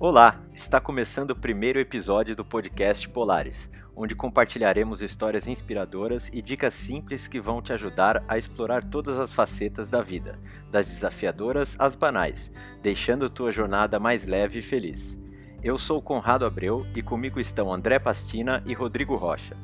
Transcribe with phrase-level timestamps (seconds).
[0.00, 6.72] Olá, está começando o primeiro episódio do podcast Polares, onde compartilharemos histórias inspiradoras e dicas
[6.72, 10.38] simples que vão te ajudar a explorar todas as facetas da vida,
[10.70, 12.48] das desafiadoras às banais,
[12.80, 15.18] deixando tua jornada mais leve e feliz.
[15.64, 19.56] Eu sou Conrado Abreu e comigo estão André Pastina e Rodrigo Rocha.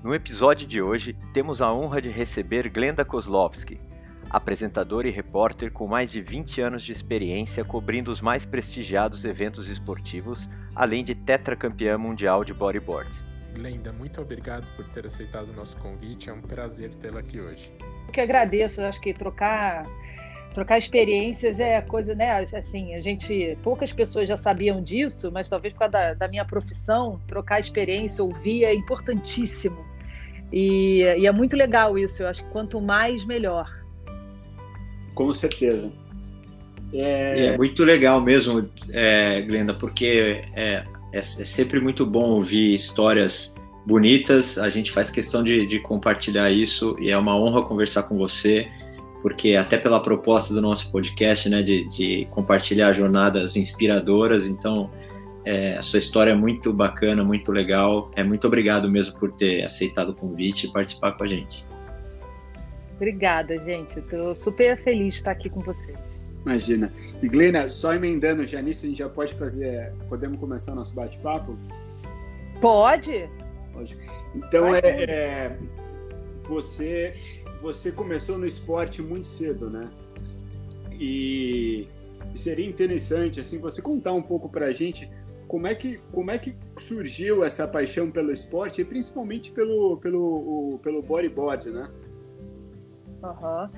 [0.00, 3.80] No episódio de hoje, temos a honra de receber Glenda Kozlovski,
[4.32, 9.68] apresentadora e repórter com mais de 20 anos de experiência cobrindo os mais prestigiados eventos
[9.68, 13.10] esportivos, além de tetracampeã mundial de bodyboard.
[13.54, 16.30] Glenda, muito obrigado por ter aceitado o nosso convite.
[16.30, 17.70] É um prazer tê-la aqui hoje.
[18.06, 18.80] Eu que agradeço.
[18.80, 19.84] Eu acho que trocar
[20.54, 22.40] trocar experiências é coisa, né?
[22.54, 26.44] Assim, a gente poucas pessoas já sabiam disso, mas talvez por causa da, da minha
[26.44, 29.84] profissão, trocar experiência, ouvir é importantíssimo.
[30.50, 32.22] E, e é muito legal isso.
[32.22, 33.81] Eu acho que quanto mais melhor.
[35.14, 35.92] Com certeza.
[36.92, 42.74] É, é muito legal mesmo, é, Glenda, porque é, é, é, sempre muito bom ouvir
[42.74, 43.54] histórias
[43.86, 44.58] bonitas.
[44.58, 48.68] A gente faz questão de, de, compartilhar isso e é uma honra conversar com você,
[49.22, 54.46] porque até pela proposta do nosso podcast, né, de, de compartilhar jornadas inspiradoras.
[54.46, 54.90] Então,
[55.44, 58.10] é, a sua história é muito bacana, muito legal.
[58.14, 61.71] É muito obrigado mesmo por ter aceitado o convite e participar com a gente.
[62.96, 63.98] Obrigada, gente.
[63.98, 65.98] Estou super feliz de estar aqui com vocês.
[66.44, 66.92] Imagina.
[67.22, 69.92] E Glena, só emendando já nisso, a gente já pode fazer.
[70.08, 71.56] Podemos começar o nosso bate-papo?
[72.60, 73.28] Pode.
[73.72, 73.96] Pode.
[74.34, 75.58] Então, é, é,
[76.42, 77.12] você,
[77.60, 79.88] você começou no esporte muito cedo, né?
[80.92, 81.88] E,
[82.34, 85.10] e seria interessante, assim, você contar um pouco para a gente
[85.48, 90.80] como é que como é que surgiu essa paixão pelo esporte e principalmente pelo pelo
[90.82, 91.90] pelo bodyboard, né?
[93.22, 93.68] Uhum.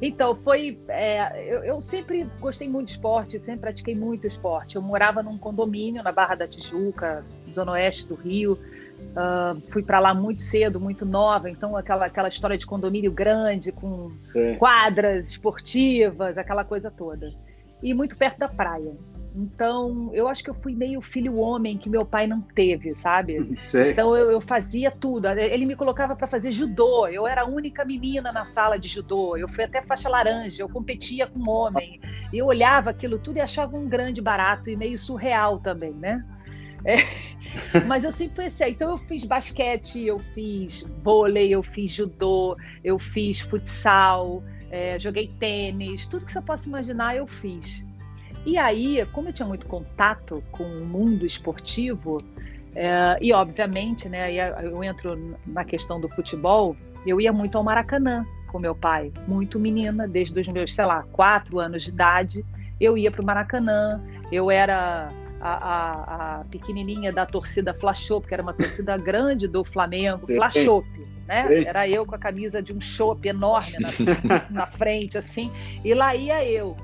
[0.00, 0.78] Então, foi.
[0.88, 4.76] É, eu, eu, sempre gostei muito de esporte, sempre pratiquei muito esporte.
[4.76, 8.58] Eu morava num condomínio na Barra da Tijuca, zona oeste do Rio.
[8.98, 13.70] Uh, fui para lá muito cedo, muito nova, então aquela, aquela história de condomínio grande,
[13.70, 14.54] com é.
[14.54, 17.32] quadras esportivas, aquela coisa toda.
[17.82, 18.92] E muito perto da praia.
[19.34, 23.56] Então, eu acho que eu fui meio filho homem que meu pai não teve, sabe?
[23.60, 23.92] Sei.
[23.92, 25.28] Então, eu, eu fazia tudo.
[25.28, 27.06] Ele me colocava para fazer judô.
[27.06, 29.36] Eu era a única menina na sala de judô.
[29.36, 30.62] Eu fui até faixa laranja.
[30.62, 32.00] Eu competia com homem.
[32.32, 36.24] Eu olhava aquilo tudo e achava um grande barato e meio surreal também, né?
[36.84, 36.96] É.
[37.86, 42.98] Mas eu sempre pensei, então eu fiz basquete, eu fiz vôlei, eu fiz judô, eu
[42.98, 47.84] fiz futsal, é, joguei tênis, tudo que você possa imaginar eu fiz.
[48.48, 52.24] E aí, como eu tinha muito contato com o mundo esportivo,
[52.74, 54.32] é, e obviamente, né,
[54.64, 56.74] eu entro na questão do futebol,
[57.06, 61.04] eu ia muito ao Maracanã com meu pai, muito menina, desde os meus, sei lá,
[61.12, 62.42] quatro anos de idade,
[62.80, 64.00] eu ia para o Maracanã,
[64.32, 69.62] eu era a, a, a, pequenininha da torcida Flashop, que era uma torcida grande do
[69.62, 70.88] Flamengo, Flashop,
[71.26, 71.64] né?
[71.66, 73.76] Era eu com a camisa de um chopp enorme
[74.24, 75.52] na, na frente, assim,
[75.84, 76.74] e lá ia eu,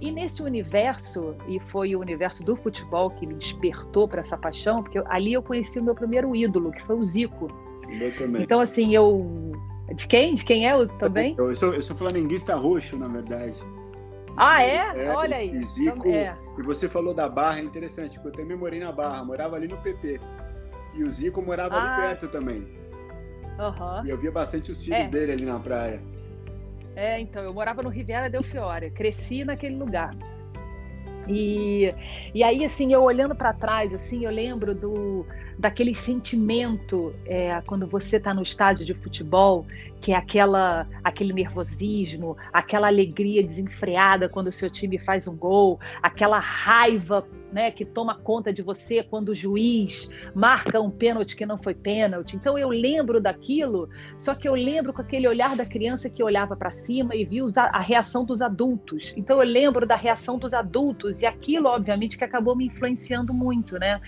[0.00, 4.82] e nesse universo, e foi o universo do futebol que me despertou para essa paixão,
[4.82, 7.48] porque ali eu conheci o meu primeiro ídolo, que foi o Zico.
[7.88, 8.42] Eu também.
[8.42, 9.52] Então, assim, eu.
[9.94, 10.34] De quem?
[10.34, 11.34] De quem é eu também?
[11.38, 13.58] Eu sou, eu sou flamenguista roxo, na verdade.
[14.36, 15.06] Ah, é?
[15.06, 15.50] é Olha aí.
[15.50, 16.08] E Zico.
[16.08, 16.36] É.
[16.58, 19.66] E você falou da Barra, é interessante, porque eu também morei na Barra, morava ali
[19.66, 20.20] no PP.
[20.94, 21.94] E o Zico morava ah.
[21.94, 22.66] ali perto também.
[23.58, 24.04] Uhum.
[24.04, 25.08] E eu via bastante os filhos é.
[25.08, 26.02] dele ali na praia.
[26.96, 30.16] É, então, eu morava no Riviera del Fiore, cresci naquele lugar.
[31.28, 31.92] E,
[32.34, 35.26] e aí, assim, eu olhando para trás, assim, eu lembro do
[35.58, 39.66] daquele sentimento é, quando você está no estádio de futebol,
[40.00, 45.80] que é aquela, aquele nervosismo, aquela alegria desenfreada quando o seu time faz um gol,
[46.02, 51.46] aquela raiva né, que toma conta de você quando o juiz marca um pênalti que
[51.46, 52.36] não foi pênalti.
[52.36, 56.56] Então eu lembro daquilo, só que eu lembro com aquele olhar da criança que olhava
[56.56, 59.14] para cima e viu a reação dos adultos.
[59.16, 63.78] Então eu lembro da reação dos adultos e aquilo, obviamente, que acabou me influenciando muito,
[63.78, 64.00] né?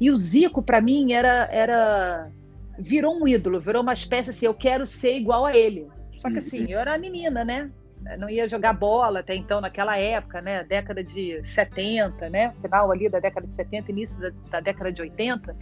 [0.00, 2.30] E o Zico, para mim, era, era
[2.78, 5.88] virou um ídolo, virou uma espécie assim, eu quero ser igual a ele.
[6.14, 7.70] Só que assim, eu era menina, né?
[8.18, 10.62] não ia jogar bola até então, naquela época, né?
[10.62, 12.52] Década de 70, né?
[12.62, 15.56] Final ali da década de 70, início da, da década de 80.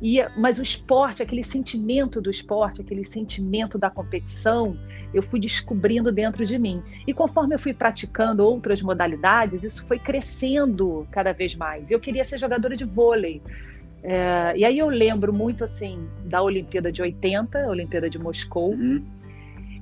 [0.00, 4.78] E, mas o esporte, aquele sentimento do esporte, aquele sentimento da competição,
[5.12, 6.82] eu fui descobrindo dentro de mim.
[7.06, 11.90] E conforme eu fui praticando outras modalidades, isso foi crescendo cada vez mais.
[11.90, 13.42] Eu queria ser jogadora de vôlei.
[14.04, 18.72] É, e aí eu lembro muito assim da Olimpíada de 80, Olimpíada de Moscou.
[18.72, 19.02] Uhum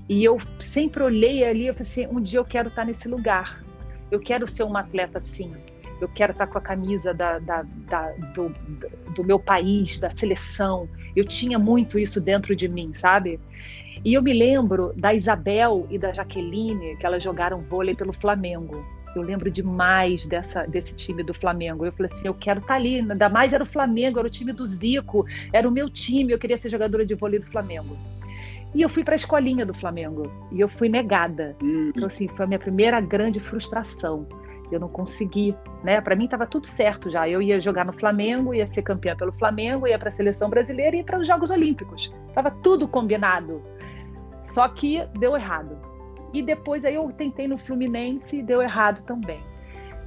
[0.09, 3.63] e eu sempre olhei ali e falei assim, um dia eu quero estar nesse lugar.
[4.11, 5.53] Eu quero ser uma atleta assim.
[6.01, 8.55] eu quero estar com a camisa da, da, da, do,
[9.15, 10.89] do meu país, da seleção.
[11.15, 13.39] Eu tinha muito isso dentro de mim, sabe?
[14.05, 18.85] E eu me lembro da Isabel e da Jaqueline, que elas jogaram vôlei pelo Flamengo.
[19.14, 21.85] Eu lembro demais dessa, desse time do Flamengo.
[21.85, 23.00] Eu falei assim, eu quero estar ali.
[23.00, 26.32] Ainda mais era o Flamengo, era o time do Zico, era o meu time.
[26.32, 27.97] Eu queria ser jogadora de vôlei do Flamengo.
[28.75, 31.55] E eu fui para a escolinha do Flamengo e eu fui negada.
[31.62, 31.93] Hum.
[31.94, 34.26] Então assim, foi a minha primeira grande frustração.
[34.70, 35.55] Eu não consegui,
[35.85, 36.00] né?
[36.00, 37.29] Para mim estava tudo certo já.
[37.29, 40.97] Eu ia jogar no Flamengo, ia ser campeã pelo Flamengo, ia para a seleção brasileira
[40.97, 42.11] e ia para os Jogos Olímpicos.
[42.35, 43.62] Tava tudo combinado.
[44.47, 45.76] Só que deu errado.
[46.32, 49.40] E depois aí eu tentei no Fluminense e deu errado também.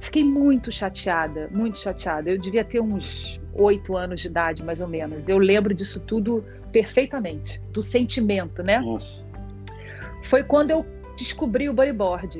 [0.00, 2.30] Fiquei muito chateada, muito chateada.
[2.30, 5.28] Eu devia ter uns oito anos de idade, mais ou menos.
[5.28, 8.80] Eu lembro disso tudo perfeitamente, do sentimento, né?
[8.80, 9.24] Nossa.
[10.24, 10.84] Foi quando eu
[11.16, 12.38] descobri o bodyboard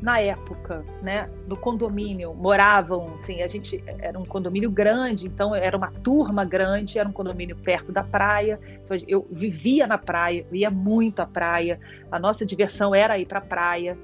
[0.00, 5.76] na época, né, no condomínio, moravam, assim, a gente era um condomínio grande, então era
[5.76, 10.70] uma turma grande, era um condomínio perto da praia, então eu vivia na praia, ia
[10.70, 11.80] muito à praia,
[12.10, 13.98] a nossa diversão era ir para a praia.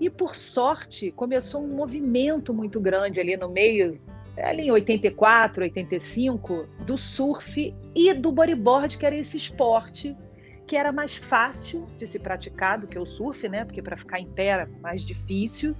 [0.00, 4.00] E por sorte, começou um movimento muito grande ali no meio,
[4.36, 10.16] ali em 84, 85, do surf e do bodyboard, que era esse esporte
[10.72, 13.62] que era mais fácil de se praticar do que o surf, né?
[13.62, 15.76] Porque para ficar em pé era mais difícil.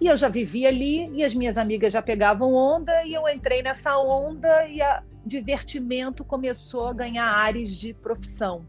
[0.00, 3.60] E eu já vivia ali e as minhas amigas já pegavam onda e eu entrei
[3.60, 8.64] nessa onda e a divertimento começou a ganhar áreas de profissão.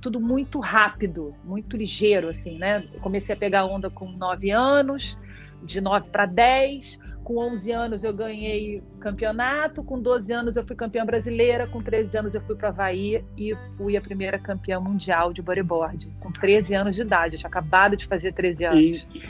[0.00, 2.84] Tudo muito rápido, muito ligeiro, assim, né?
[2.92, 5.16] Eu comecei a pegar onda com 9 anos,
[5.62, 10.74] de 9 para 10, com 11 anos eu ganhei campeonato, com 12 anos eu fui
[10.74, 15.32] campeã brasileira, com 13 anos eu fui para Havaí e fui a primeira campeã mundial
[15.32, 17.36] de bodyboard, com 13 anos de idade.
[17.36, 18.78] Eu tinha acabado de fazer 13 anos.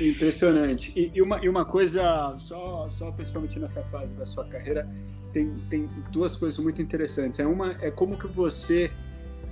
[0.01, 0.93] impressionante.
[0.97, 4.89] E, e, uma, e uma coisa, só, só principalmente nessa fase da sua carreira,
[5.33, 7.39] tem, tem duas coisas muito interessantes.
[7.41, 8.91] É uma é como que você,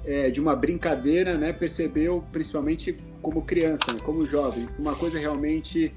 [0.05, 5.93] é, de uma brincadeira, né, percebeu, principalmente como criança, né, como jovem, uma coisa realmente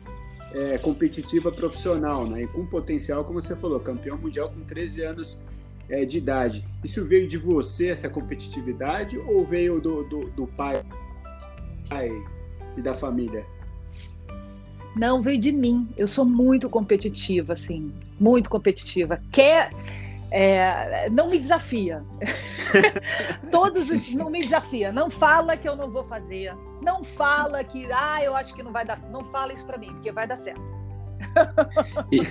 [0.53, 2.43] é, competitiva profissional, né?
[2.43, 5.43] E com potencial, como você falou, campeão mundial com 13 anos
[5.89, 6.65] é, de idade.
[6.83, 10.83] Isso veio de você, essa competitividade, ou veio do, do, do pai,
[11.89, 12.09] pai
[12.77, 13.45] e da família?
[14.95, 15.87] Não, veio de mim.
[15.97, 19.19] Eu sou muito competitiva, assim, muito competitiva.
[19.31, 19.71] Quer.
[20.35, 22.03] É, não me desafia.
[23.51, 24.15] Todos os.
[24.15, 24.91] Não me desafia.
[24.91, 26.51] Não fala que eu não vou fazer.
[26.81, 28.99] Não fala que, ah, eu acho que não vai dar.
[29.11, 30.73] Não fala isso para mim, porque vai dar certo.
[32.11, 32.21] E,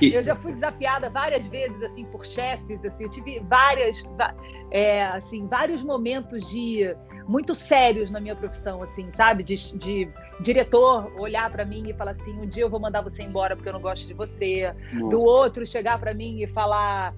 [0.00, 4.02] e, eu já fui desafiada várias vezes assim por chefes assim eu tive várias
[4.70, 6.96] é, assim vários momentos de
[7.28, 10.08] muito sérios na minha profissão assim sabe de, de
[10.40, 13.68] diretor olhar para mim e falar assim um dia eu vou mandar você embora porque
[13.68, 15.08] eu não gosto de você Nossa.
[15.08, 17.14] do outro chegar para mim e falar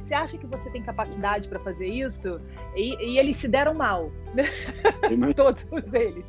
[0.00, 2.40] você é, acha que você tem capacidade para fazer isso?
[2.74, 4.10] E, e, eles se deram mal,
[5.36, 6.26] todos eles.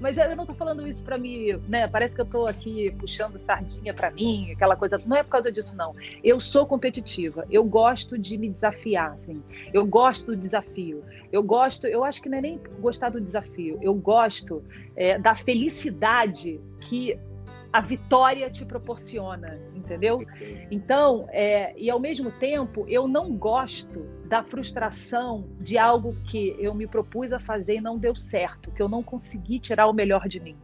[0.00, 1.88] Mas eu não estou falando isso para mim, né?
[1.88, 5.00] Parece que eu estou aqui puxando sardinha para mim, aquela coisa.
[5.06, 5.94] Não é por causa disso, não.
[6.22, 7.46] Eu sou competitiva.
[7.50, 9.42] Eu gosto de me desafiar, assim.
[9.72, 11.02] Eu gosto do desafio.
[11.32, 11.86] Eu gosto.
[11.86, 13.78] Eu acho que não é nem gostar do desafio.
[13.80, 14.62] Eu gosto
[14.94, 17.18] é, da felicidade que
[17.76, 20.24] a vitória te proporciona, entendeu?
[20.70, 26.72] Então, é, e ao mesmo tempo, eu não gosto da frustração de algo que eu
[26.74, 30.26] me propus a fazer e não deu certo, que eu não consegui tirar o melhor
[30.26, 30.56] de mim.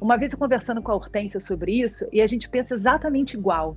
[0.00, 3.76] Uma vez eu conversando com a Hortência sobre isso, e a gente pensa exatamente igual.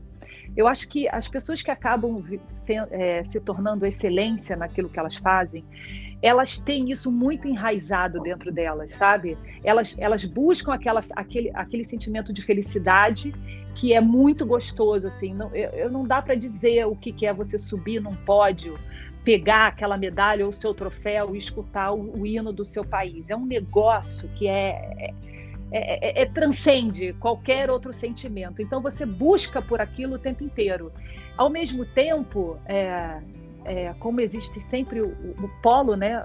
[0.56, 2.24] Eu acho que as pessoas que acabam
[2.66, 5.66] se, é, se tornando excelência naquilo que elas fazem,
[6.22, 9.38] elas têm isso muito enraizado dentro delas, sabe?
[9.64, 13.34] Elas, elas buscam aquela, aquele, aquele sentimento de felicidade
[13.76, 15.34] que é muito gostoso, assim.
[15.34, 18.78] Não, eu, não dá para dizer o que, que é você subir num pódio,
[19.24, 23.30] pegar aquela medalha ou seu troféu e escutar o, o hino do seu país.
[23.30, 25.14] É um negócio que é,
[25.72, 28.62] é, é, é, transcende qualquer outro sentimento.
[28.62, 30.92] Então você busca por aquilo o tempo inteiro.
[31.38, 32.58] Ao mesmo tempo,
[33.66, 36.24] é, como existe sempre o, o, polo, né,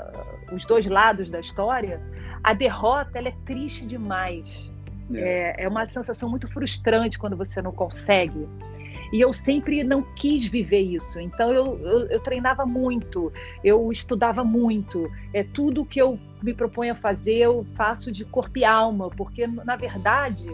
[0.52, 2.00] os dois lados da história,
[2.42, 4.70] a derrota ela é triste demais.
[5.12, 5.54] É.
[5.60, 8.48] é, é uma sensação muito frustrante quando você não consegue.
[9.12, 11.20] E eu sempre não quis viver isso.
[11.20, 15.10] Então eu, eu, eu, treinava muito, eu estudava muito.
[15.32, 19.46] É tudo que eu me proponho a fazer, eu faço de corpo e alma, porque
[19.46, 20.46] na verdade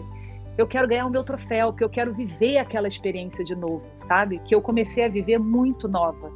[0.57, 4.39] eu quero ganhar o meu troféu, que eu quero viver aquela experiência de novo, sabe?
[4.39, 6.31] Que eu comecei a viver muito nova.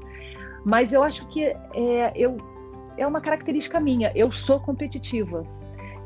[0.65, 2.37] Mas eu acho que é, eu,
[2.97, 4.11] é uma característica minha.
[4.15, 5.45] Eu sou competitiva.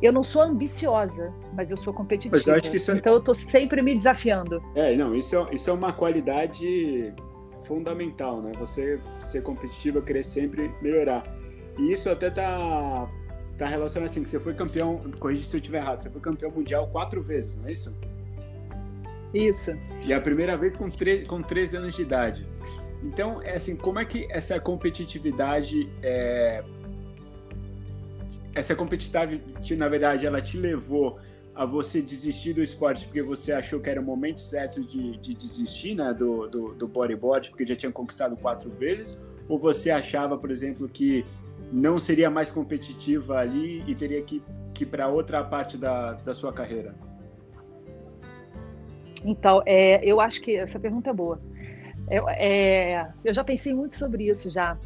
[0.01, 2.35] eu não sou ambiciosa, mas eu sou competitiva.
[2.35, 2.95] Mas eu acho que isso é...
[2.95, 4.61] Então eu estou sempre me desafiando.
[4.75, 7.13] É, não, isso é, isso é uma qualidade
[7.65, 8.51] fundamental, né?
[8.59, 11.23] Você ser competitiva, querer sempre melhorar.
[11.77, 13.07] E isso até tá,
[13.57, 16.51] tá relacionado assim, que você foi campeão, corrija se eu estiver errado, você foi campeão
[16.51, 17.95] mundial quatro vezes, não é isso?
[19.33, 19.71] Isso.
[20.03, 22.47] E a primeira vez com, tre com 13 anos de idade.
[23.03, 26.63] Então, é assim, como é que essa competitividade é...
[28.53, 29.41] essa competitividade,
[29.75, 31.19] na verdade, ela te levou
[31.55, 35.33] a você desistir do esporte porque você achou que era o momento certo de, de
[35.33, 39.21] desistir né, do, do, do bodyboard porque já tinha conquistado quatro vezes?
[39.47, 41.25] Ou você achava, por exemplo, que
[41.71, 44.41] não seria mais competitiva ali e teria que,
[44.73, 46.95] que ir para outra parte da, da sua carreira?
[49.25, 51.41] Então, é, eu acho que essa pergunta é boa.
[52.09, 54.77] Eu, é, eu já pensei muito sobre isso já,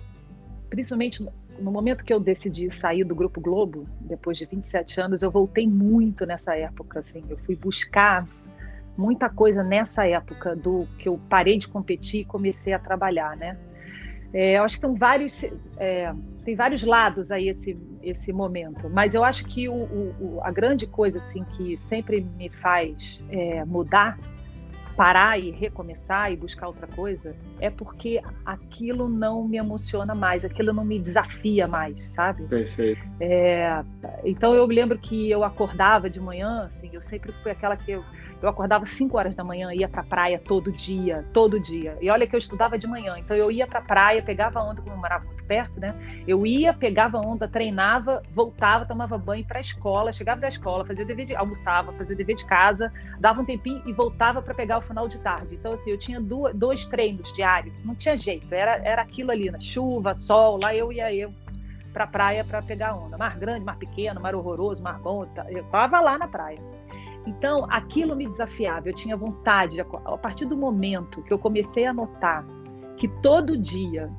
[0.69, 1.25] principalmente
[1.59, 5.67] no momento que eu decidi sair do Grupo Globo, depois de 27 anos, eu voltei
[5.67, 8.27] muito nessa época, assim, eu fui buscar
[8.97, 13.57] muita coisa nessa época do que eu parei de competir e comecei a trabalhar, né?
[14.33, 15.43] É, eu acho que são vários,
[15.77, 16.11] é,
[16.43, 20.87] tem vários lados aí esse, esse momento, mas eu acho que o, o, a grande
[20.87, 24.17] coisa assim que sempre me faz é, mudar
[24.95, 30.73] parar e recomeçar e buscar outra coisa é porque aquilo não me emociona mais, aquilo
[30.73, 32.43] não me desafia mais, sabe?
[32.43, 33.01] Perfeito.
[33.19, 33.83] É,
[34.23, 37.91] então eu me lembro que eu acordava de manhã, assim, eu sempre fui aquela que
[37.91, 38.03] eu
[38.43, 41.97] eu acordava 5 horas da manhã, ia pra praia todo dia, todo dia.
[42.01, 44.93] E olha que eu estudava de manhã, então eu ia pra praia, pegava onda, como
[44.93, 45.95] eu morava muito perto, né?
[46.27, 51.05] Eu ia, pegava onda, treinava, voltava, tomava banho para a escola, chegava da escola, fazia
[51.05, 54.81] dever de, almoçava, fazia dever de casa, dava um tempinho e voltava para pegar o
[54.83, 55.55] final de tarde.
[55.55, 59.49] Então, assim, eu tinha duas, dois treinos diários, não tinha jeito, era, era aquilo ali,
[59.49, 61.33] na chuva, sol, lá eu ia eu
[61.91, 63.17] para praia para pegar onda.
[63.17, 66.59] Mar grande, mar pequeno, mar horroroso, mar bom, eu tava lá na praia.
[67.25, 71.93] Então, aquilo me desafiava, eu tinha vontade, a partir do momento que eu comecei a
[71.93, 72.45] notar
[72.97, 74.11] que todo dia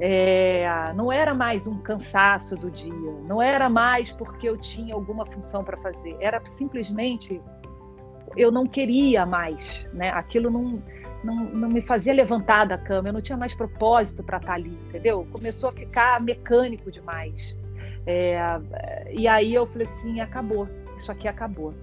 [0.00, 5.26] é, não era mais um cansaço do dia, não era mais porque eu tinha alguma
[5.26, 7.40] função para fazer, era simplesmente
[8.38, 10.10] eu não queria mais, né?
[10.10, 10.82] Aquilo não,
[11.24, 14.54] não, não me fazia levantar da cama, eu não tinha mais propósito para estar tá
[14.54, 15.26] ali, entendeu?
[15.32, 17.56] Começou a ficar mecânico demais.
[18.06, 18.38] É,
[19.12, 21.74] e aí eu falei assim, acabou, isso aqui acabou.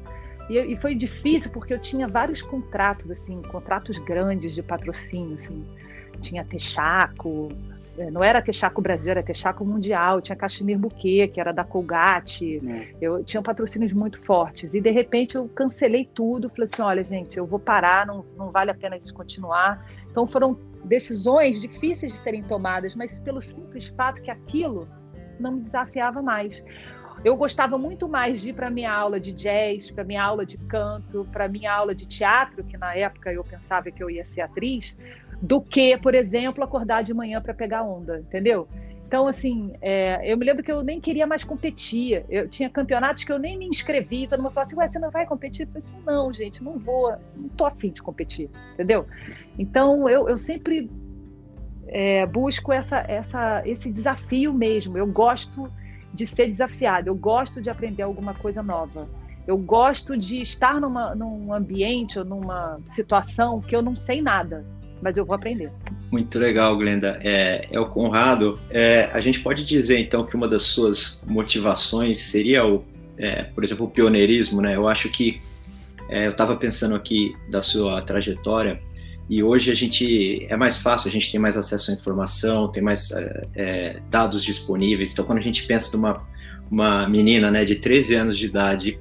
[0.50, 5.66] E, e, foi difícil porque eu tinha vários contratos, assim, contratos grandes de patrocínio, assim.
[6.22, 7.50] Tinha Texaco,
[8.12, 12.86] não era Texaco Brasil, era Texaco Mundial, tinha Cachemir Bouquet, que era da Colgate, é.
[13.00, 14.74] eu tinha patrocínios muito fortes.
[14.74, 18.52] E de repente eu cancelei tudo, falei assim, olha gente, eu vou parar, não, não
[18.52, 19.86] vale a pena a gente continuar.
[20.12, 24.88] Então foram decisões difíceis de serem tomadas, mas pelo simples fato que aquilo
[25.40, 26.64] não me desafiava mais
[27.26, 30.58] eu gostava muito mais de ir para minha aula de jazz, para minha aula de
[30.58, 34.42] canto, para minha aula de teatro, que na época eu pensava que eu ia ser
[34.42, 34.98] atriz,
[35.42, 38.68] do que, por exemplo, acordar de manhã para pegar onda, entendeu?
[39.08, 42.26] Então, assim, é, eu me lembro que eu nem queria mais competir.
[42.28, 44.28] Eu tinha campeonatos que eu nem me inscrevi.
[44.28, 45.62] Todo mundo falava assim, Ué, você não vai competir?
[45.62, 49.06] Eu falei assim, não, gente, não vou, não tô afim de competir, entendeu?
[49.60, 50.90] Então, eu, eu sempre
[51.88, 54.98] é, busco essa, essa, esse desafio mesmo.
[54.98, 55.72] Eu gosto
[56.12, 59.08] de ser desafiado, eu gosto de aprender alguma coisa nova.
[59.46, 64.66] Eu gosto de estar numa, num ambiente ou numa situação que eu não sei nada,
[65.06, 65.72] mas eu vou aprender.
[66.12, 67.20] Muito legal, Glenda.
[67.22, 68.60] É, é o Conrado.
[68.72, 72.84] É, a gente pode dizer então que uma das suas motivações seria o,
[73.16, 74.76] é, por exemplo, o pioneirismo, né?
[74.76, 75.40] Eu acho que
[76.10, 78.82] é, eu estava pensando aqui da sua trajetória
[79.30, 82.82] e hoje a gente é mais fácil, a gente tem mais acesso à informação, tem
[82.82, 85.14] mais é, é, dados disponíveis.
[85.14, 86.26] Então, quando a gente pensa numa
[86.72, 89.00] uma menina né, de 13 anos de idade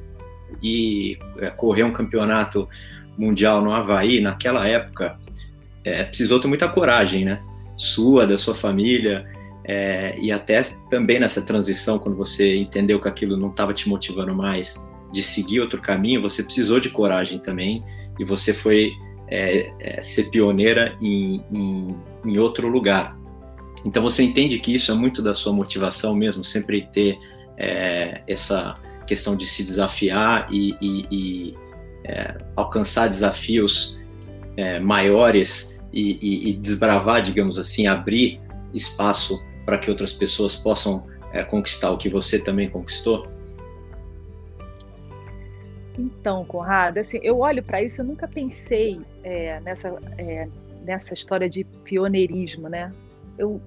[0.62, 2.68] e é, correr um campeonato
[3.16, 5.18] mundial no Havaí, naquela época,
[5.84, 7.42] é, precisou ter muita coragem, né?
[7.76, 9.26] Sua, da sua família,
[9.66, 14.34] é, e até também nessa transição, quando você entendeu que aquilo não estava te motivando
[14.34, 17.82] mais de seguir outro caminho, você precisou de coragem também,
[18.18, 18.92] e você foi
[19.28, 23.16] é, é, ser pioneira em, em, em, outro lugar.
[23.84, 27.16] Então você entende que isso é muito da sua motivação mesmo, sempre ter
[27.56, 28.76] é, essa
[29.06, 31.54] questão de se desafiar e, e, e
[32.04, 34.00] é, alcançar desafios
[34.56, 38.40] é, maiores e, e, desbravar, digamos assim, abrir
[38.72, 43.28] espaço para que outras pessoas possam é, conquistar o que você também conquistou?
[45.96, 50.48] Então, Conrado, assim, eu olho para isso, eu nunca pensei é, nessa, é,
[50.84, 52.92] nessa história de pioneirismo, né?
[53.38, 53.60] Eu,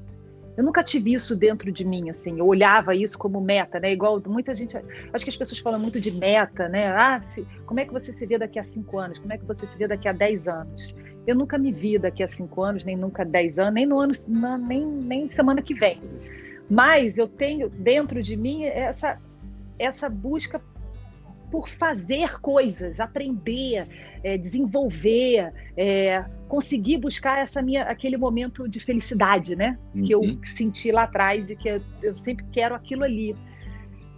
[0.58, 2.40] Eu nunca tive isso dentro de mim, assim.
[2.40, 3.94] Eu olhava isso como meta, né?
[3.94, 4.76] Igual muita gente.
[5.14, 6.88] Acho que as pessoas falam muito de meta, né?
[6.88, 9.20] Ah, se, como é que você se vê daqui a cinco anos?
[9.20, 10.96] Como é que você se vê daqui a dez anos?
[11.28, 14.14] Eu nunca me vi daqui a cinco anos, nem nunca dez anos, nem no ano,
[14.66, 16.00] nem, nem semana que vem.
[16.70, 19.20] Mas eu tenho dentro de mim essa,
[19.78, 20.62] essa busca
[21.52, 23.88] por fazer coisas, aprender,
[24.24, 29.78] é, desenvolver, é, conseguir buscar essa minha, aquele momento de felicidade, né?
[29.94, 30.04] Uhum.
[30.04, 30.40] Que eu uhum.
[30.44, 33.36] senti lá atrás e que eu, eu sempre quero aquilo ali.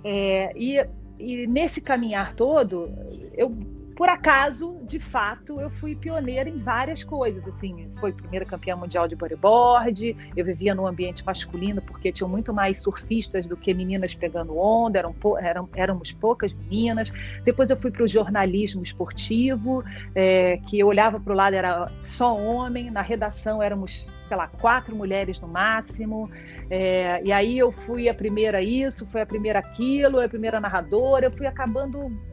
[0.03, 0.85] É, e,
[1.19, 2.91] e nesse caminhar todo,
[3.35, 3.55] eu
[3.99, 7.45] por acaso, de fato, eu fui pioneira em várias coisas.
[7.45, 10.15] Assim, foi primeira campeã mundial de bodyboard.
[10.37, 14.99] Eu vivia num ambiente masculino porque tinham muito mais surfistas do que meninas pegando onda.
[14.99, 17.11] Eram, eram éramos poucas meninas.
[17.43, 19.83] Depois eu fui para o jornalismo esportivo,
[20.15, 22.89] é, que eu olhava para o lado era só homem.
[22.89, 26.31] Na redação éramos sei lá, quatro mulheres no máximo.
[26.69, 31.25] É, e aí eu fui a primeira isso, foi a primeira aquilo, a primeira narradora,
[31.25, 32.28] eu fui acabando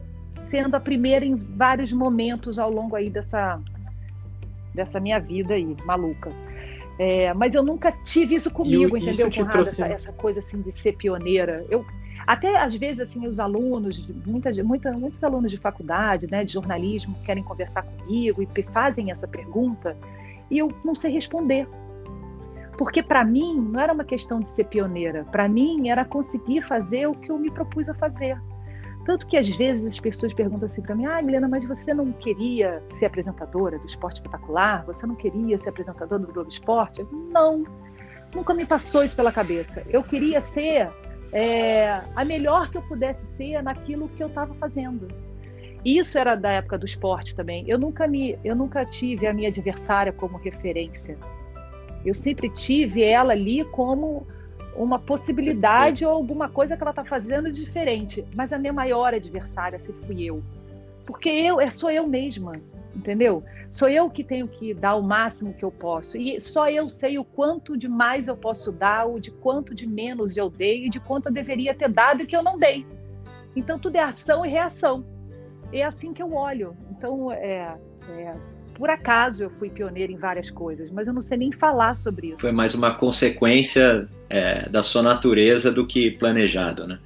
[0.49, 3.59] sendo a primeira em vários momentos ao longo aí dessa,
[4.73, 6.31] dessa minha vida aí, maluca.
[6.99, 9.51] É, mas eu nunca tive isso comigo, entendeu, Conrado?
[9.51, 9.81] Trouxe...
[9.83, 11.63] Essa, essa, coisa assim de ser pioneira.
[11.69, 11.85] Eu,
[12.25, 17.15] até às vezes assim os alunos, muita, muita, muitos alunos de faculdade, né, de jornalismo,
[17.23, 19.95] querem conversar comigo e fazem essa pergunta
[20.49, 21.67] e eu não sei responder.
[22.77, 27.07] Porque para mim não era uma questão de ser pioneira, para mim era conseguir fazer
[27.07, 28.39] o que eu me propus a fazer.
[29.07, 32.11] Tanto que às vezes as pessoas perguntam assim para mim: ah, Milena, mas você não
[32.11, 34.85] queria ser apresentadora do Esporte Espetacular?
[34.85, 37.07] Você não queria ser apresentadora do Globo Esporte?
[37.31, 37.63] Não,
[38.35, 39.81] nunca me passou isso pela cabeça.
[39.89, 40.89] Eu queria ser
[41.31, 45.07] é, a melhor que eu pudesse ser naquilo que eu estava fazendo.
[45.85, 47.63] Isso era da época do esporte também.
[47.65, 51.17] Eu nunca me, eu nunca tive a minha adversária como referência.
[52.05, 54.27] Eu sempre tive ela ali como
[54.77, 58.23] uma possibilidade ou alguma coisa que ela está fazendo diferente.
[58.35, 60.43] Mas a minha maior adversária sempre fui eu.
[61.05, 62.61] Porque eu é sou eu mesma,
[62.95, 63.43] entendeu?
[63.71, 66.17] Sou eu que tenho que dar o máximo que eu posso.
[66.17, 69.87] E só eu sei o quanto de mais eu posso dar, ou de quanto de
[69.87, 72.85] menos eu dei, e de quanto eu deveria ter dado e que eu não dei.
[73.55, 75.03] Então tudo é ação e reação.
[75.71, 76.77] É assim que eu olho.
[76.91, 77.77] Então, é,
[78.09, 78.35] é
[78.77, 82.27] por acaso eu fui pioneira em várias coisas, mas eu não sei nem falar sobre
[82.27, 82.41] isso.
[82.41, 86.99] Foi mais uma consequência é, da sua natureza do que planejado, né?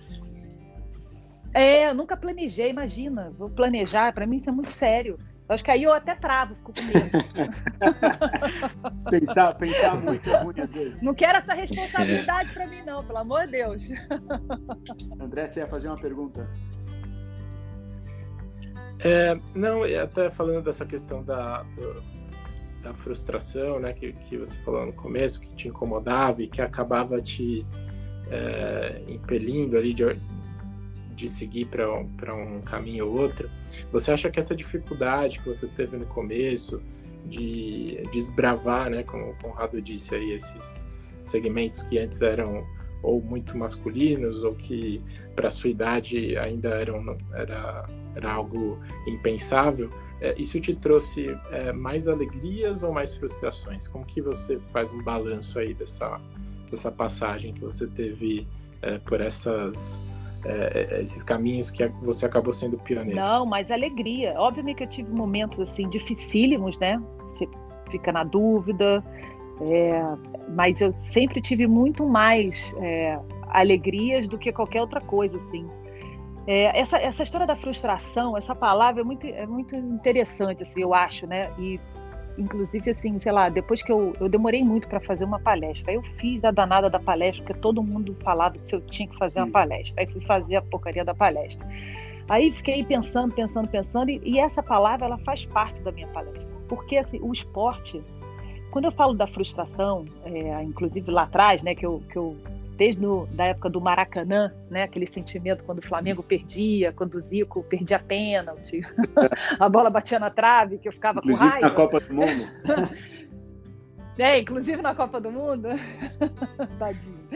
[1.53, 3.31] É, eu nunca planejei, imagina.
[3.37, 5.17] Vou planejar, para mim isso é muito sério.
[5.47, 7.09] Acho que aí eu até travo, fico com medo.
[9.11, 11.01] pensar, pensar muito é ruim às vezes.
[11.01, 12.53] Não quero essa responsabilidade é.
[12.53, 13.83] para mim, não, pelo amor de Deus.
[15.19, 16.49] André, você ia fazer uma pergunta?
[19.03, 22.03] É, não, até falando dessa questão da, do,
[22.83, 27.21] da frustração, né, que, que você falou no começo, que te incomodava e que acabava
[27.21, 27.65] te
[28.29, 30.03] é, impelindo ali de,
[31.15, 33.49] de seguir para um caminho ou outro.
[33.91, 36.81] Você acha que essa dificuldade que você teve no começo
[37.25, 40.87] de desbravar, né, como o Conrado disse aí, esses
[41.23, 42.65] segmentos que antes eram
[43.01, 45.01] ou muito masculinos ou que
[45.35, 52.07] para sua idade ainda eram era era algo impensável, é, isso te trouxe é, mais
[52.07, 53.87] alegrias ou mais frustrações?
[53.87, 56.19] Como que você faz um balanço aí dessa,
[56.69, 58.47] dessa passagem que você teve
[58.81, 60.01] é, por essas
[60.43, 63.19] é, é, esses caminhos que você acabou sendo pioneiro?
[63.19, 64.33] Não, mais alegria.
[64.37, 67.01] Obviamente que eu tive momentos assim dificílimos, né?
[67.29, 67.47] Você
[67.89, 69.03] fica na dúvida,
[69.61, 70.01] é,
[70.49, 72.75] mas eu sempre tive muito mais
[73.49, 75.69] alegrias do que qualquer outra coisa, assim.
[76.47, 80.93] É, essa, essa história da frustração, essa palavra é muito, é muito interessante, assim, eu
[80.93, 81.51] acho, né?
[81.59, 81.79] E,
[82.37, 86.01] inclusive, assim, sei lá, depois que eu, eu demorei muito para fazer uma palestra, eu
[86.01, 89.51] fiz a danada da palestra, porque todo mundo falava que eu tinha que fazer uma
[89.51, 90.01] palestra.
[90.01, 91.67] Aí fui fazer a porcaria da palestra.
[92.27, 96.55] Aí fiquei pensando, pensando, pensando, e, e essa palavra, ela faz parte da minha palestra.
[96.67, 98.01] Porque, assim, o esporte,
[98.71, 102.37] quando eu falo da frustração, é, inclusive lá atrás, né, que eu, que eu
[102.81, 104.81] desde no, da época do Maracanã, né?
[104.81, 108.81] Aquele sentimento quando o Flamengo perdia, quando o Zico perdia pênalti,
[109.59, 111.69] a bola batia na trave, que eu ficava inclusive com raiva.
[111.69, 112.51] na Copa do Mundo.
[114.17, 115.67] é, inclusive na Copa do Mundo.
[116.79, 117.29] Tadinho.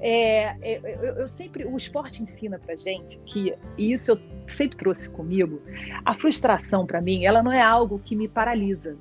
[0.00, 4.76] É, é, eu, eu, sempre, o esporte ensina pra gente que, e isso eu sempre
[4.76, 5.62] trouxe comigo,
[6.04, 8.98] a frustração para mim, ela não é algo que me paralisa,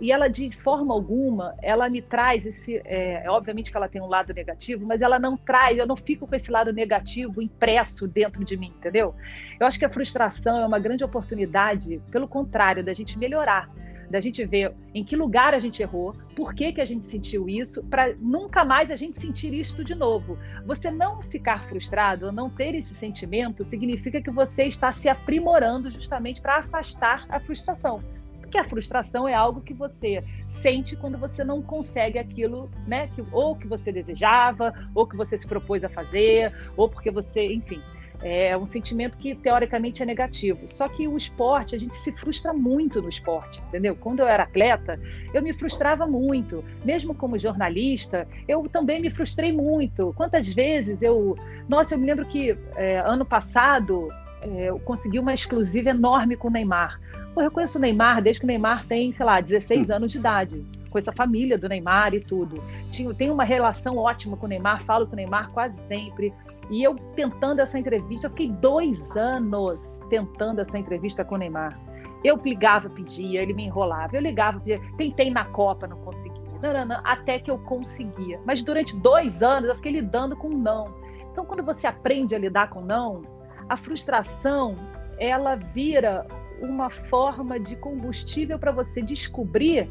[0.00, 4.06] e ela de forma alguma ela me traz esse é, obviamente que ela tem um
[4.06, 8.44] lado negativo mas ela não traz eu não fico com esse lado negativo impresso dentro
[8.44, 9.14] de mim entendeu
[9.58, 13.70] eu acho que a frustração é uma grande oportunidade pelo contrário da gente melhorar
[14.10, 17.48] da gente ver em que lugar a gente errou, por que, que a gente sentiu
[17.48, 20.38] isso, para nunca mais a gente sentir isso de novo.
[20.64, 26.40] Você não ficar frustrado, não ter esse sentimento, significa que você está se aprimorando justamente
[26.40, 28.02] para afastar a frustração.
[28.46, 33.08] Porque a frustração é algo que você sente quando você não consegue aquilo, né?
[33.08, 37.52] Que, ou que você desejava, ou que você se propôs a fazer, ou porque você,
[37.52, 37.82] enfim.
[38.22, 40.66] É um sentimento que teoricamente é negativo.
[40.68, 43.94] Só que o esporte, a gente se frustra muito no esporte, entendeu?
[43.96, 44.98] Quando eu era atleta,
[45.34, 46.64] eu me frustrava muito.
[46.84, 50.14] Mesmo como jornalista, eu também me frustrei muito.
[50.16, 51.36] Quantas vezes eu.
[51.68, 54.08] Nossa, eu me lembro que é, ano passado
[54.46, 57.00] é, eu consegui uma exclusiva enorme com o Neymar.
[57.34, 59.92] Pô, eu conheço o Neymar desde que o Neymar tem, sei lá, 16 hum.
[59.92, 60.64] anos de idade.
[60.90, 62.62] Com essa família do Neymar e tudo.
[62.90, 66.32] Tinha, tenho uma relação ótima com o Neymar, falo com o Neymar quase sempre.
[66.70, 71.78] E eu tentando essa entrevista, eu fiquei dois anos tentando essa entrevista com o Neymar.
[72.24, 74.16] Eu ligava, pedia, ele me enrolava.
[74.16, 76.46] Eu ligava, pedia, tentei na Copa, não conseguia.
[76.62, 78.40] Não, não, não, até que eu conseguia.
[78.44, 80.94] Mas durante dois anos eu fiquei lidando com não.
[81.30, 83.22] Então, quando você aprende a lidar com não,
[83.68, 84.76] a frustração
[85.18, 86.26] ela vira
[86.60, 89.88] uma forma de combustível para você descobrir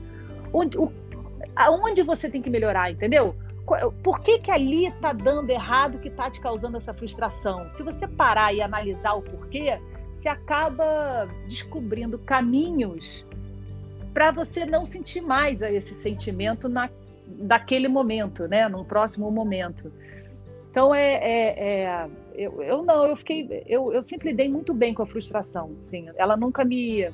[0.54, 0.92] onde, o,
[1.56, 3.36] aonde você tem que melhorar, entendeu?
[4.04, 7.68] por que, que ali está dando errado que está te causando essa frustração?
[7.76, 9.80] Se você parar e analisar o porquê,
[10.14, 13.26] você acaba descobrindo caminhos
[14.14, 16.90] para você não sentir mais esse sentimento na,
[17.28, 18.70] daquele momento, né?
[18.70, 19.92] No próximo momento.
[20.70, 24.94] Então é, é, é eu, eu, não, eu fiquei, eu, eu sempre lidei muito bem
[24.94, 25.76] com a frustração.
[25.82, 27.08] Assim, ela nunca me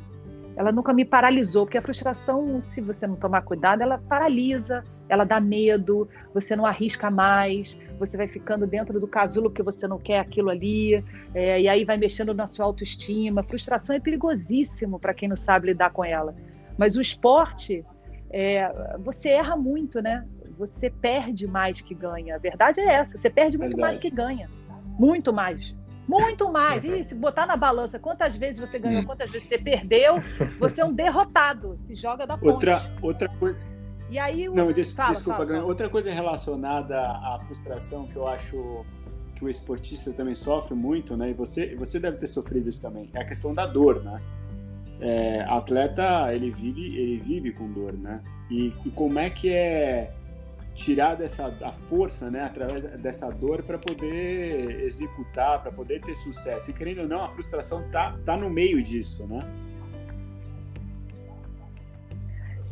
[0.56, 5.24] ela nunca me paralisou, porque a frustração, se você não tomar cuidado, ela paralisa, ela
[5.24, 9.98] dá medo, você não arrisca mais, você vai ficando dentro do casulo porque você não
[9.98, 11.04] quer aquilo ali,
[11.34, 13.42] é, e aí vai mexendo na sua autoestima.
[13.42, 16.36] A frustração é perigosíssimo para quem não sabe lidar com ela.
[16.78, 17.86] Mas o esporte,
[18.30, 20.26] é, você erra muito, né?
[20.58, 22.36] Você perde mais que ganha.
[22.36, 23.94] A verdade é essa, você perde muito verdade.
[23.94, 24.50] mais que ganha.
[24.98, 25.76] Muito mais.
[26.08, 26.84] Muito mais.
[26.86, 29.06] E se botar na balança quantas vezes você ganhou, hum.
[29.06, 30.16] quantas vezes você perdeu,
[30.60, 31.78] você é um derrotado.
[31.78, 32.52] Se joga da ponte.
[32.52, 33.60] Outra, outra coisa.
[34.10, 34.54] E aí o...
[34.54, 35.66] Não, des, fala, desculpa, fala, fala.
[35.66, 38.86] outra coisa relacionada à frustração que eu acho
[39.36, 41.32] que o esportista também sofre muito, né?
[41.32, 43.10] E você, você deve ter sofrido isso também.
[43.14, 44.22] É a questão da dor, né?
[45.00, 48.22] É, atleta ele vive, ele vive com dor, né?
[48.52, 50.14] E, e como é que é
[50.74, 56.72] tirar dessa a força, né, através dessa dor para poder executar, para poder ter sucesso.
[56.72, 59.40] E querendo ou não, a frustração tá tá no meio disso, né?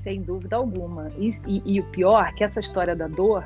[0.04, 1.12] Sem dúvida alguma.
[1.18, 3.44] E, e, e o pior é que essa história da dor,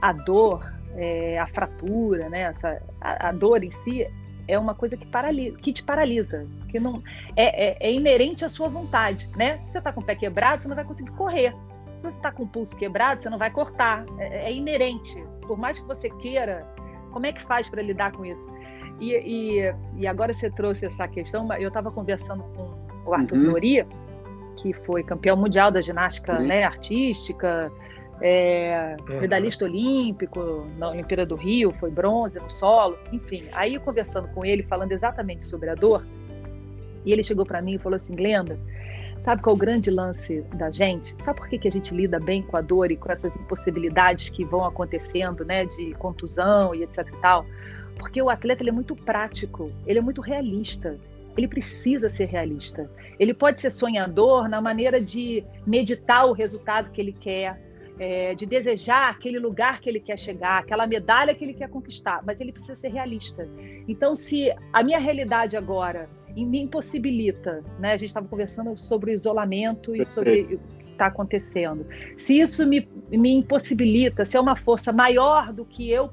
[0.00, 4.06] a dor, é, a fratura, né, essa, a, a, dor em si
[4.48, 7.02] é uma coisa que, paralisa, que te paralisa, que não
[7.36, 9.60] é, é, é inerente à sua vontade, né?
[9.70, 11.54] Você está com o pé quebrado, você não vai conseguir correr
[11.98, 14.04] se você está com o pulso quebrado, você não vai cortar.
[14.18, 15.22] É, é, inerente.
[15.42, 16.66] Por mais que você queira,
[17.10, 18.48] como é que faz para lidar com isso?
[19.00, 21.52] E, e, e, agora você trouxe essa questão.
[21.54, 23.52] Eu estava conversando com o Arthur uhum.
[23.52, 23.86] Nori,
[24.56, 27.70] que foi campeão mundial da ginástica né, artística,
[28.20, 29.20] é, uhum.
[29.20, 33.44] medalhista olímpico na Olimpíada do Rio, foi bronze no solo, enfim.
[33.52, 36.04] Aí conversando com ele, falando exatamente sobre a dor,
[37.04, 38.58] e ele chegou para mim e falou assim, Glenda,
[39.24, 41.14] Sabe qual é o grande lance da gente?
[41.22, 44.28] Sabe por que, que a gente lida bem com a dor e com essas impossibilidades
[44.30, 47.44] que vão acontecendo, né, de contusão e etc e tal?
[47.96, 50.98] Porque o atleta ele é muito prático, ele é muito realista.
[51.36, 52.90] Ele precisa ser realista.
[53.18, 57.60] Ele pode ser sonhador na maneira de meditar o resultado que ele quer,
[57.98, 62.22] é, de desejar aquele lugar que ele quer chegar, aquela medalha que ele quer conquistar,
[62.24, 63.46] mas ele precisa ser realista.
[63.86, 66.08] Então, se a minha realidade agora
[66.44, 67.92] me impossibilita, né?
[67.92, 71.86] A gente estava conversando sobre o isolamento e sobre o que está acontecendo.
[72.16, 76.10] Se isso me, me impossibilita, se é uma força maior do que eu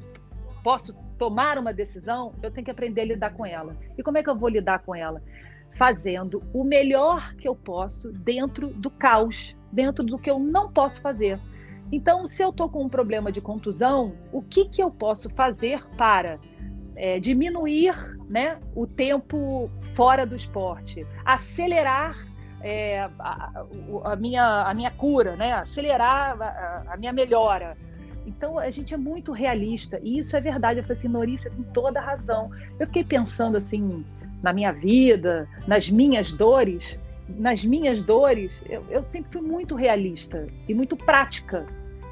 [0.63, 3.75] posso tomar uma decisão, eu tenho que aprender a lidar com ela.
[3.97, 5.21] E como é que eu vou lidar com ela?
[5.77, 11.01] Fazendo o melhor que eu posso dentro do caos, dentro do que eu não posso
[11.01, 11.39] fazer.
[11.91, 15.85] Então, se eu estou com um problema de contusão, o que, que eu posso fazer
[15.97, 16.39] para
[16.95, 17.93] é, diminuir
[18.29, 22.17] né, o tempo fora do esporte, acelerar
[22.61, 23.65] é, a,
[24.03, 27.77] a, minha, a minha cura, né, acelerar a, a, minha melhora.
[28.25, 30.79] Então a gente é muito realista e isso é verdade.
[30.79, 32.49] Eu falei assim, Norícia tem toda a razão.
[32.79, 34.03] Eu fiquei pensando assim
[34.41, 40.47] na minha vida, nas minhas dores, nas minhas dores, eu, eu sempre fui muito realista
[40.67, 41.65] e muito prática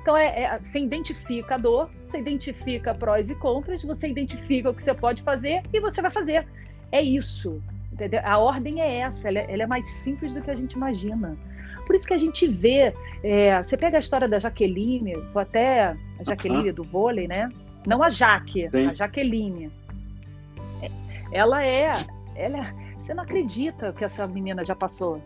[0.03, 4.73] então, é, é, você identifica a dor, você identifica prós e contras, você identifica o
[4.73, 6.45] que você pode fazer e você vai fazer.
[6.91, 7.63] É isso.
[7.91, 8.19] Entendeu?
[8.25, 11.37] A ordem é essa, ela é, ela é, mais simples do que a gente imagina.
[11.87, 15.95] Por isso que a gente vê, é, você pega a história da Jaqueline, vou até
[16.19, 17.49] a Jaqueline do vôlei, né?
[17.87, 18.87] Não a Jaque, Sim.
[18.87, 19.71] a Jaqueline.
[21.31, 21.91] Ela é,
[22.35, 25.21] ela é, você não acredita que essa menina já passou.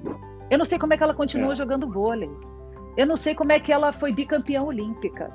[0.52, 1.56] Eu não sei como é que ela continua é.
[1.56, 2.30] jogando vôlei.
[2.98, 5.32] Eu não sei como é que ela foi bicampeã olímpica.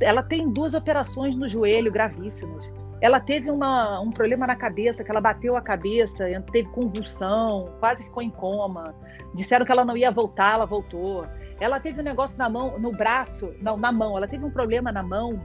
[0.00, 2.70] Ela tem duas operações no joelho gravíssimas.
[3.00, 8.04] Ela teve uma, um problema na cabeça, que ela bateu a cabeça, teve convulsão, quase
[8.04, 8.94] ficou em coma.
[9.34, 11.26] Disseram que ela não ia voltar, ela voltou.
[11.58, 14.16] Ela teve um negócio na mão, no braço, não, na mão.
[14.16, 15.42] Ela teve um problema na mão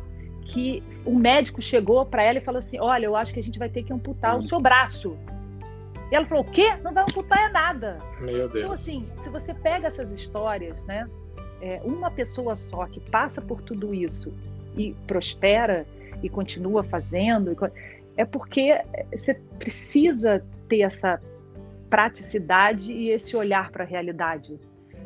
[0.48, 3.58] que o médico chegou para ela e falou assim: Olha, eu acho que a gente
[3.58, 5.18] vai ter que amputar o seu braço.
[6.12, 6.76] E ela falou: O quê?
[6.84, 8.00] Não vai amputar é nada.
[8.20, 8.56] Meu Deus.
[8.56, 11.08] Então, assim, se você pega essas histórias, né?
[11.60, 14.32] É, uma pessoa só que passa por tudo isso
[14.76, 15.88] e prospera
[16.22, 17.58] e continua fazendo,
[18.16, 18.80] é porque
[19.12, 21.20] você precisa ter essa
[21.90, 24.60] praticidade e esse olhar para a realidade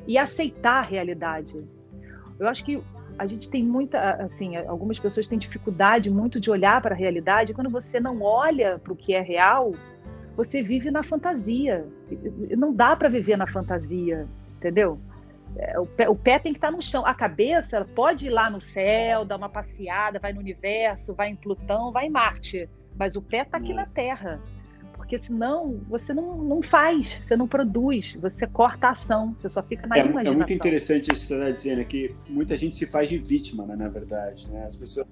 [0.07, 1.63] e aceitar a realidade.
[2.39, 2.81] Eu acho que
[3.17, 7.53] a gente tem muita, assim, algumas pessoas têm dificuldade muito de olhar para a realidade.
[7.53, 9.73] Quando você não olha para o que é real,
[10.35, 11.85] você vive na fantasia.
[12.57, 14.99] Não dá para viver na fantasia, entendeu?
[15.57, 17.05] É, o pé, o pé, tem que estar no chão.
[17.05, 21.35] A cabeça pode ir lá no céu, dar uma passeada, vai no universo, vai em
[21.35, 22.69] Plutão, vai em Marte.
[22.97, 24.41] Mas o pé está aqui na Terra.
[24.95, 29.61] Porque senão você não, não faz, você não produz, você corta a ação, você só
[29.61, 30.33] fica na é, imaginação.
[30.33, 32.15] É muito interessante isso que você está dizendo aqui.
[32.29, 34.49] Muita gente se faz de vítima, né, na verdade.
[34.49, 34.63] Né?
[34.63, 35.05] As pessoas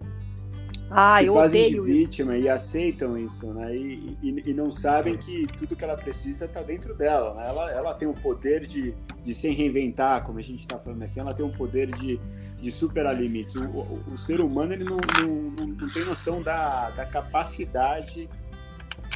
[0.90, 2.46] ah, se fazem de vítima isso.
[2.46, 3.76] e aceitam isso, né?
[3.76, 7.36] E, e, e, não sabem que tudo que ela precisa está dentro dela.
[7.36, 7.48] Né?
[7.48, 11.20] Ela, ela tem o poder de, de se reinventar, como a gente está falando aqui.
[11.20, 12.20] Ela tem o poder de,
[12.60, 13.56] de superar limites.
[13.56, 18.28] O, o, o ser humano ele não, não, não, não, tem noção da, da capacidade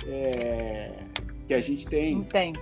[0.05, 0.91] é,
[1.47, 2.17] que a gente tem.
[2.17, 2.53] Não tem.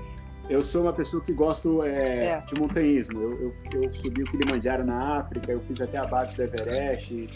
[0.49, 2.41] Eu sou uma pessoa que gosto é, é.
[2.45, 3.21] de montanhismo.
[3.21, 7.29] Eu, eu, eu, subi o Kilimanjaro na África, eu fiz até a base do Everest.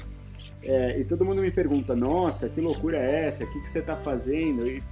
[0.65, 3.43] É, e todo mundo me pergunta, nossa, que loucura é essa?
[3.43, 4.67] O que, que você está fazendo?
[4.67, 4.83] E,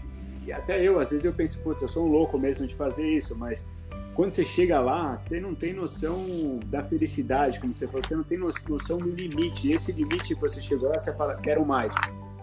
[0.46, 3.08] e, até eu, às vezes eu penso, putz, eu sou um louco mesmo de fazer
[3.08, 3.68] isso, mas
[4.14, 8.24] quando você chega lá, você não tem noção da felicidade, como você falou, você não
[8.24, 9.68] tem noção do limite.
[9.68, 11.96] E esse limite que você chegou lá, você fala, quero mais,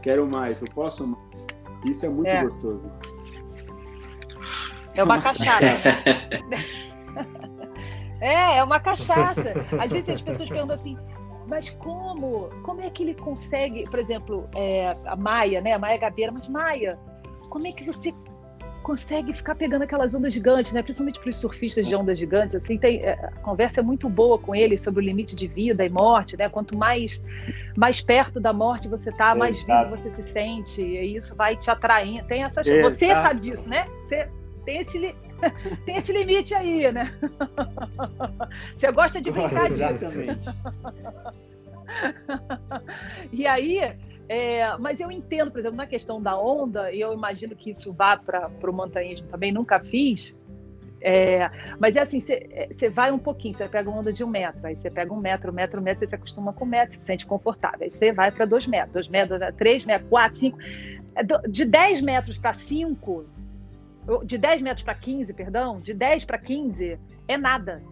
[0.02, 1.46] quero mais, eu posso mais.
[1.88, 2.42] Isso é muito é.
[2.42, 2.90] gostoso.
[4.94, 5.90] É uma cachaça.
[8.20, 9.54] é, é uma cachaça.
[9.80, 10.98] Às vezes as pessoas perguntam assim,
[11.50, 12.48] mas como?
[12.62, 15.72] Como é que ele consegue, por exemplo, é, a Maia, né?
[15.72, 16.96] A Maia Gabeira, mas Maia,
[17.50, 18.14] como é que você
[18.84, 20.82] consegue ficar pegando aquelas ondas gigantes, né?
[20.82, 24.38] Principalmente para os surfistas de ondas gigantes, assim, tem, é, a conversa é muito boa
[24.38, 26.48] com eles sobre o limite de vida e morte, né?
[26.48, 27.22] Quanto mais
[27.76, 29.90] mais perto da morte você tá, mais Exato.
[29.90, 32.26] vivo você se sente, e isso vai te atraindo.
[32.26, 32.94] Tem essas, Exato.
[32.94, 33.86] você sabe disso, né?
[34.04, 34.28] Você
[34.64, 35.14] tem esse
[35.84, 37.12] tem esse limite aí, né?
[38.76, 39.82] Você gosta de brincar disso.
[39.82, 40.48] Exatamente.
[43.32, 43.78] e aí,
[44.28, 47.92] é, mas eu entendo, por exemplo, na questão da onda, e eu imagino que isso
[47.92, 50.34] vá para o montanhismo também, nunca fiz.
[51.02, 54.66] É, mas é assim, você vai um pouquinho, você pega uma onda de um metro,
[54.66, 57.00] aí você pega um metro, um metro, um metro, você se acostuma com um metro,
[57.00, 57.78] se sente confortável.
[57.82, 60.58] Aí você vai para dois metros, dois metros, três metros, quatro, cinco.
[61.14, 63.24] É, de 10 metros para 5,
[64.24, 67.82] de 10 metros para 15, perdão, de 10 para 15 é nada.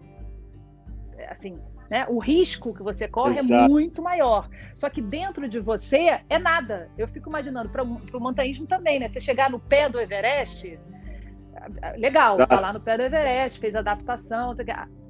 [1.17, 2.05] É, assim, né?
[2.07, 3.65] O risco que você corre é Exato.
[3.65, 4.49] é muito maior.
[4.75, 6.89] Só que dentro de você é nada.
[6.97, 9.09] Eu fico imaginando, para o montanhismo também, né?
[9.09, 10.79] Você chegar no pé do Everest,
[11.97, 12.47] legal, tá.
[12.47, 14.55] tá lá no pé do Everest, fez adaptação.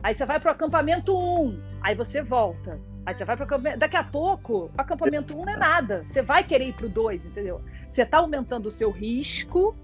[0.01, 2.79] Aí você vai para o acampamento 1, aí você volta.
[3.05, 3.79] Aí você vai para acampamento.
[3.79, 6.05] Daqui a pouco, o acampamento 1 não é nada.
[6.07, 7.61] Você vai querer ir para o 2, entendeu?
[7.89, 9.75] Você está aumentando o seu risco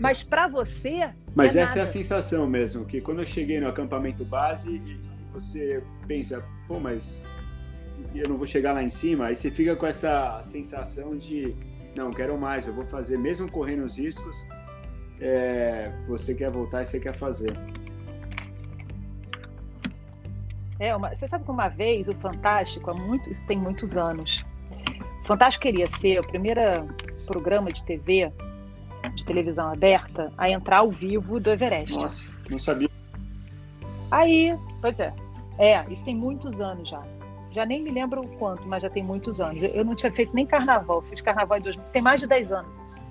[0.00, 1.10] mas para você.
[1.34, 1.80] Mas é essa nada.
[1.80, 4.80] é a sensação mesmo, que quando eu cheguei no acampamento base,
[5.32, 7.26] você pensa, pô, mas
[8.14, 11.52] eu não vou chegar lá em cima, aí você fica com essa sensação de,
[11.96, 14.46] não, quero mais, eu vou fazer, mesmo correndo os riscos,
[15.20, 17.52] é, você quer voltar e você quer fazer.
[20.78, 24.44] É, uma, você sabe que uma vez o Fantástico, há muito, isso tem muitos anos,
[25.22, 26.60] o Fantástico queria ser o primeiro
[27.26, 28.30] programa de TV
[29.10, 31.94] de televisão aberta a entrar ao vivo do Everest.
[31.94, 32.88] Nossa, não sabia.
[34.10, 35.12] Aí, pois é.
[35.58, 37.02] É, isso tem muitos anos já.
[37.50, 39.62] Já nem me lembro o quanto, mas já tem muitos anos.
[39.62, 42.80] Eu não tinha feito nem carnaval, fiz carnaval em 2000, tem mais de 10 anos
[42.84, 43.04] isso.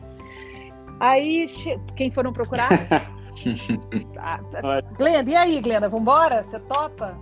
[1.00, 1.46] Aí,
[1.96, 2.70] quem foram procurar?
[4.20, 4.40] ah,
[4.98, 6.44] Glenda, e aí, Glenda, vambora?
[6.44, 7.18] Você topa?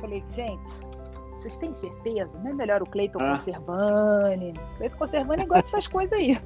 [0.00, 0.87] Falei, gente,
[1.38, 2.30] vocês têm certeza?
[2.42, 3.30] Não é melhor o Cleiton ah.
[3.30, 4.54] Conservani?
[4.76, 6.38] Cleiton Conservani gosta dessas coisas aí.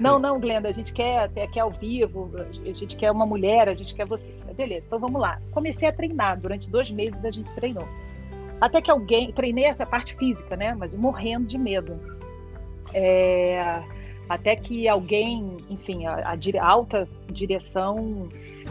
[0.00, 3.74] não, não, Glenda, a gente quer, quer ao vivo, a gente quer uma mulher, a
[3.74, 4.24] gente quer você.
[4.54, 5.40] Beleza, então vamos lá.
[5.52, 7.86] Comecei a treinar, durante dois meses a gente treinou.
[8.60, 10.74] Até que alguém, treinei essa parte física, né?
[10.74, 11.98] Mas morrendo de medo.
[12.92, 13.82] É,
[14.28, 18.28] até que alguém, enfim, a, a, alta direção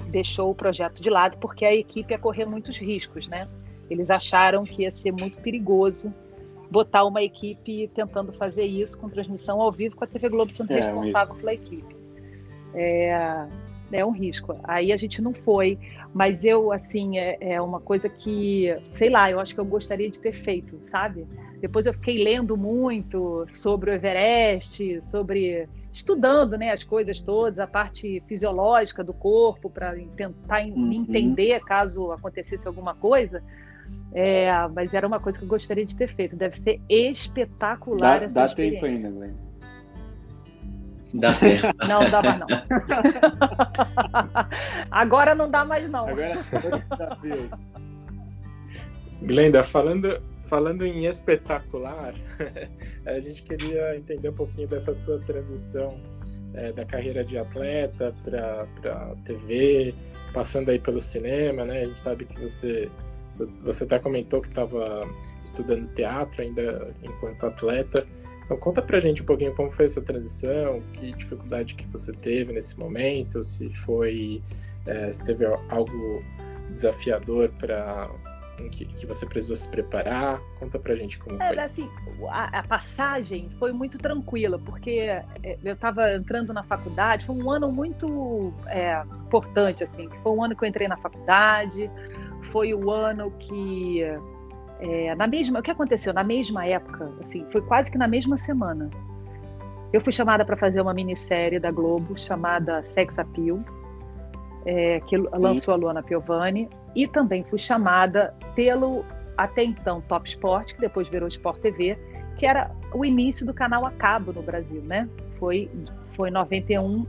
[0.10, 3.48] deixou o projeto de lado porque a equipe ia correr muitos riscos, né?
[3.90, 6.14] Eles acharam que ia ser muito perigoso
[6.70, 10.72] botar uma equipe tentando fazer isso com transmissão ao vivo com a TV Globo sendo
[10.72, 11.96] é, responsável um pela equipe.
[12.74, 13.48] É,
[13.92, 14.60] é um risco.
[14.64, 15.78] Aí a gente não foi,
[16.14, 20.10] mas eu, assim, é, é uma coisa que, sei lá, eu acho que eu gostaria
[20.10, 21.26] de ter feito, sabe?
[21.62, 27.66] Depois eu fiquei lendo muito sobre o Everest, sobre estudando né, as coisas todas, a
[27.66, 30.92] parte fisiológica do corpo, para tentar uhum.
[30.92, 33.42] entender caso acontecesse alguma coisa.
[34.14, 36.36] É, mas era uma coisa que eu gostaria de ter feito.
[36.36, 39.36] Deve ser espetacular dá, essa dá tempo ainda, Glenn.
[41.14, 41.68] Dá tempo.
[41.88, 42.48] Não dá mais não.
[44.92, 46.08] Agora não dá mais não.
[46.08, 46.38] Agora é
[49.22, 52.14] Glenda, falando, falando em espetacular,
[53.06, 56.00] a gente queria entender um pouquinho dessa sua transição
[56.54, 59.94] é, da carreira de atleta para TV,
[60.34, 61.82] passando aí pelo cinema, né?
[61.82, 62.90] A gente sabe que você
[63.64, 65.08] você até comentou que estava
[65.44, 68.06] estudando teatro ainda enquanto atleta.
[68.46, 72.54] Então conta pra gente um pouquinho como foi essa transição, que dificuldade que você teve
[72.54, 74.42] nesse momento, se foi
[74.86, 76.24] é, se teve algo
[76.70, 78.10] desafiador para
[78.72, 80.42] que, que, você precisou se preparar.
[80.60, 81.60] Conta pra gente como é, foi.
[81.60, 81.90] Assim,
[82.30, 85.26] a, a, passagem foi muito tranquila, porque é,
[85.64, 90.56] eu estava entrando na faculdade, foi um ano muito é, importante, assim, foi um ano
[90.56, 91.90] que eu entrei na faculdade,
[92.52, 94.02] foi o ano que
[94.80, 96.14] é, na mesma o que aconteceu?
[96.14, 98.90] Na mesma época assim foi quase que na mesma semana
[99.92, 103.60] eu fui chamada para fazer uma minissérie da Globo chamada Sex Appeal
[104.66, 109.06] é, que lançou a Luana Piovani e também fui chamada pelo
[109.38, 111.98] até então Top Sport que depois virou Sport TV
[112.38, 115.10] que era o início do canal a cabo no Brasil né?
[115.40, 115.70] Foi
[116.12, 117.06] foi 91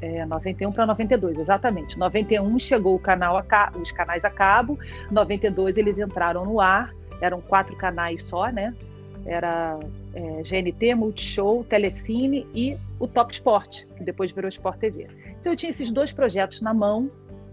[0.00, 1.98] é, 91 para 92, exatamente.
[1.98, 4.78] 91 chegou o canal cabo, os canais a cabo,
[5.10, 8.74] 92 eles entraram no ar, eram quatro canais só, né?
[9.26, 9.78] Era
[10.14, 15.06] é, GNT, Multishow, Telecine e o Top Sport, que depois virou Sport TV.
[15.40, 17.10] Então eu tinha esses dois projetos na mão,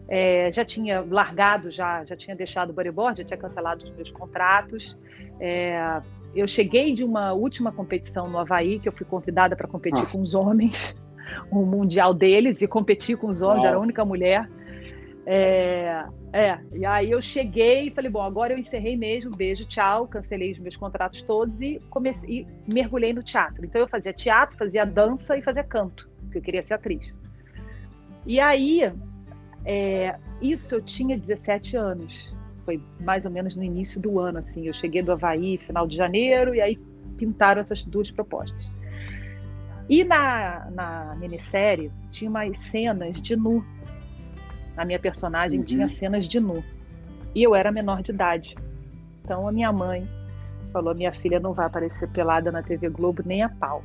[0.08, 4.10] é, já tinha largado, já, já tinha deixado o bodyboard, já tinha cancelado os meus
[4.10, 4.98] contratos.
[5.38, 6.02] É,
[6.34, 10.16] eu cheguei de uma última competição no Havaí, que eu fui convidada para competir Nossa.
[10.16, 10.96] com os homens
[11.52, 13.68] o mundial deles e competir com os homens, Uau.
[13.68, 14.50] era a única mulher.
[15.26, 20.08] É, é, e aí eu cheguei e falei, bom, agora eu encerrei mesmo, beijo, tchau,
[20.08, 23.66] cancelei os meus contratos todos e comecei e mergulhei no teatro.
[23.66, 27.14] Então eu fazia teatro, fazia dança e fazia canto, porque eu queria ser atriz.
[28.26, 28.92] E aí,
[29.66, 34.68] é, isso eu tinha 17 anos, foi mais ou menos no início do ano, assim,
[34.68, 36.78] eu cheguei do Havaí, final de janeiro, e aí
[37.18, 38.70] pintaram essas duas propostas.
[39.90, 43.64] E na, na minissérie tinha umas cenas de nu.
[44.76, 45.66] A minha personagem uhum.
[45.66, 46.64] tinha cenas de nu.
[47.34, 48.56] E eu era menor de idade.
[49.24, 50.08] Então a minha mãe
[50.74, 53.84] falou: minha filha não vai aparecer pelada na TV Globo nem a pau.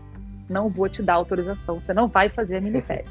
[0.49, 3.05] Não vou te dar autorização, você não vai fazer a minissérie.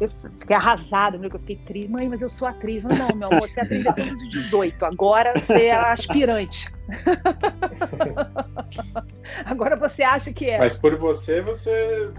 [0.00, 1.90] Eu fiquei arrasada, eu fiquei triste.
[1.90, 2.82] Mãe, mas eu sou atriz.
[2.82, 4.84] Não, não, meu amor, você é atriz desde os 18.
[4.84, 6.66] Agora você é aspirante.
[9.44, 10.58] Agora você acha que é.
[10.58, 12.12] Mas por você, você.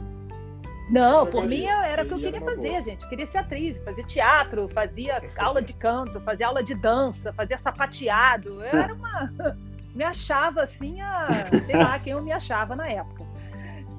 [0.89, 2.81] Não, por mim era o que eu queria fazer, boa.
[2.81, 3.03] gente.
[3.03, 7.57] Eu queria ser atriz, fazer teatro, fazia aula de canto, fazia aula de dança, fazia
[7.57, 8.63] sapateado.
[8.63, 9.29] Eu era uma.
[9.93, 11.27] Me achava assim, a...
[11.65, 13.25] sei lá quem eu me achava na época.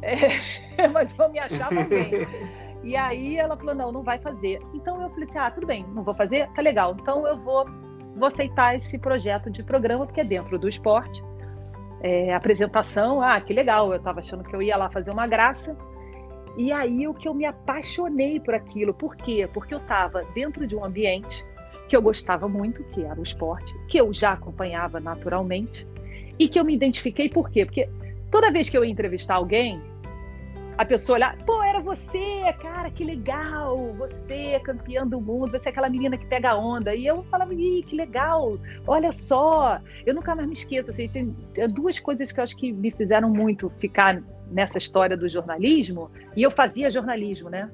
[0.00, 0.86] É...
[0.86, 2.24] Mas eu me achava bem.
[2.82, 4.60] E aí ela falou: não, não vai fazer.
[4.74, 6.48] Então eu falei assim: ah, tudo bem, não vou fazer?
[6.52, 6.96] Tá legal.
[7.00, 7.66] Então eu vou,
[8.16, 11.22] vou aceitar esse projeto de programa, porque é dentro do esporte.
[12.00, 13.90] É, apresentação, ah, que legal.
[13.90, 15.76] Eu estava achando que eu ia lá fazer uma graça.
[16.56, 18.94] E aí o que eu me apaixonei por aquilo.
[18.94, 19.48] Por quê?
[19.52, 21.44] Porque eu estava dentro de um ambiente
[21.88, 25.86] que eu gostava muito, que era o esporte, que eu já acompanhava naturalmente,
[26.38, 27.64] e que eu me identifiquei por quê?
[27.64, 27.88] Porque
[28.30, 29.80] toda vez que eu ia entrevistar alguém,
[30.78, 35.68] a pessoa olhar, pô, era você, cara, que legal, você é campeã do mundo, você
[35.68, 36.94] é aquela menina que pega onda.
[36.94, 38.56] E eu falava, ih, que legal,
[38.86, 39.80] olha só.
[40.06, 41.34] Eu nunca mais me esqueço, assim, tem
[41.74, 44.22] duas coisas que eu acho que me fizeram muito ficar
[44.52, 47.68] nessa história do jornalismo, e eu fazia jornalismo, né?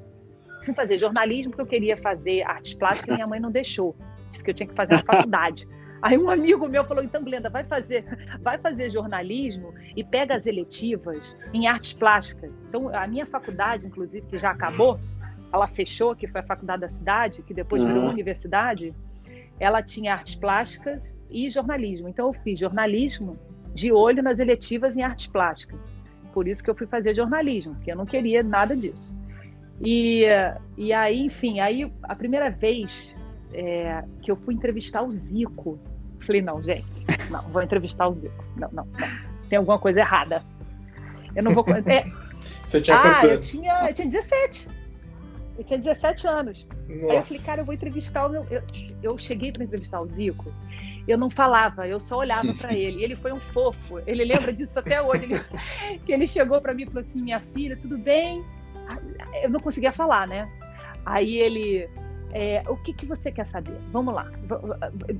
[0.64, 3.94] Fui fazer jornalismo porque eu queria fazer artes plásticas e minha mãe não deixou.
[4.30, 5.68] Disse que eu tinha que fazer na faculdade.
[6.04, 8.04] Aí um amigo meu falou: então, Glenda, vai fazer,
[8.42, 12.52] vai fazer jornalismo e pega as eletivas em artes plásticas.
[12.68, 15.00] Então, a minha faculdade, inclusive, que já acabou,
[15.50, 17.88] ela fechou, que foi a faculdade da cidade, que depois uhum.
[17.88, 18.94] virou universidade,
[19.58, 22.06] ela tinha artes plásticas e jornalismo.
[22.06, 23.38] Então, eu fiz jornalismo
[23.72, 25.80] de olho nas eletivas em artes plásticas.
[26.34, 29.16] Por isso que eu fui fazer jornalismo, porque eu não queria nada disso.
[29.80, 30.26] E,
[30.76, 33.14] e aí, enfim, aí a primeira vez
[33.54, 35.78] é, que eu fui entrevistar o Zico,
[36.24, 38.44] falei, não, gente, não, vou entrevistar o Zico.
[38.56, 39.08] Não, não, não.
[39.48, 40.42] Tem alguma coisa errada.
[41.34, 41.64] Eu não vou.
[41.86, 42.04] É...
[42.64, 43.50] Você tinha ah, quantos eu anos?
[43.50, 44.68] Tinha, eu tinha 17.
[45.58, 46.66] Eu tinha 17 anos.
[46.88, 47.12] Nossa.
[47.12, 48.46] Aí eu falei, cara, eu vou entrevistar o meu.
[48.50, 48.62] Eu,
[49.02, 50.52] eu cheguei para entrevistar o Zico.
[51.06, 53.02] Eu não falava, eu só olhava para ele.
[53.02, 54.00] Ele foi um fofo.
[54.06, 55.24] Ele lembra disso até hoje.
[55.24, 55.40] Ele,
[56.04, 58.44] que ele chegou para mim e falou assim: Minha filha, tudo bem?
[59.42, 60.48] Eu não conseguia falar, né?
[61.04, 61.88] Aí ele,
[62.36, 63.76] é, o que, que você quer saber?
[63.92, 64.26] Vamos lá,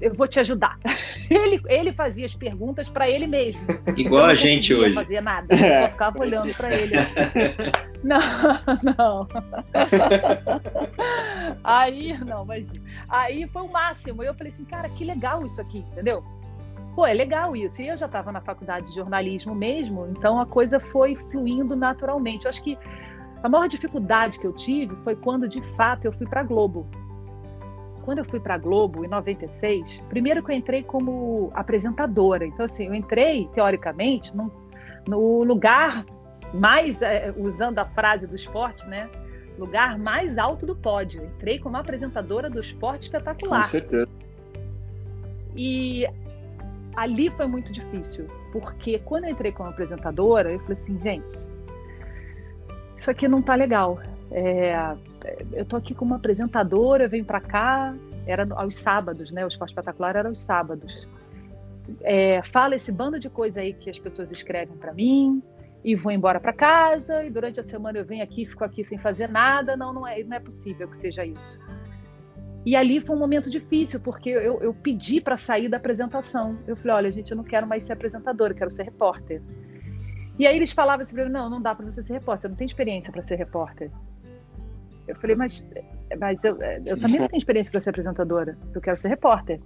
[0.01, 0.77] eu vou te ajudar.
[1.31, 3.61] Ele, ele fazia as perguntas para ele mesmo.
[3.97, 4.95] Igual a gente hoje.
[4.95, 6.93] Não fazia nada, eu só ficava olhando para ele.
[8.05, 8.19] Não,
[8.83, 9.29] não.
[11.65, 12.69] Aí, não, mas
[13.09, 14.23] aí foi o máximo.
[14.23, 16.23] Eu falei assim, cara, que legal isso aqui, entendeu?
[16.95, 17.81] Pô, é legal isso.
[17.81, 22.45] E eu já estava na faculdade de jornalismo mesmo, então a coisa foi fluindo naturalmente.
[22.45, 22.77] Eu acho que
[23.43, 26.87] a maior dificuldade que eu tive foi quando, de fato, eu fui para a Globo
[28.05, 32.47] quando eu fui para Globo em 96, primeiro que eu entrei como apresentadora.
[32.47, 34.53] Então, assim, eu entrei, teoricamente, no,
[35.09, 36.05] no lugar
[36.53, 39.09] mais, é, usando a frase do esporte, né?
[39.59, 41.25] Lugar mais alto do pódio.
[41.25, 43.63] Entrei como apresentadora do esporte espetacular.
[43.63, 44.09] Com certeza.
[45.57, 46.07] E
[46.97, 51.39] ali foi muito difícil, porque quando eu entrei como apresentadora, eu falei assim, gente,
[52.97, 53.99] isso aqui não tá legal.
[54.37, 54.97] É,
[55.53, 57.95] eu tô aqui como apresentadora, venho para cá,
[58.27, 59.45] era aos sábados, né?
[59.45, 61.09] O Esporte Espetacular era aos sábados.
[62.01, 65.41] É, fala esse bando de coisa aí que as pessoas escrevem para mim
[65.85, 68.99] e vou embora para casa e durante a semana eu venho aqui, fico aqui sem
[68.99, 69.77] fazer nada.
[69.77, 71.57] Não, não é, não é possível que seja isso.
[72.67, 76.59] E ali foi um momento difícil porque eu, eu pedi para sair da apresentação.
[76.67, 79.41] Eu falei, olha, gente, eu não quero mais ser apresentadora, eu quero ser repórter.
[80.37, 82.51] E aí eles falavam assim para mim, não, não dá para você ser repórter, eu
[82.51, 83.93] não tenho experiência para ser repórter.
[85.07, 85.67] Eu falei, mas,
[86.19, 89.61] mas eu, eu também não tenho experiência para ser apresentadora, eu quero ser repórter.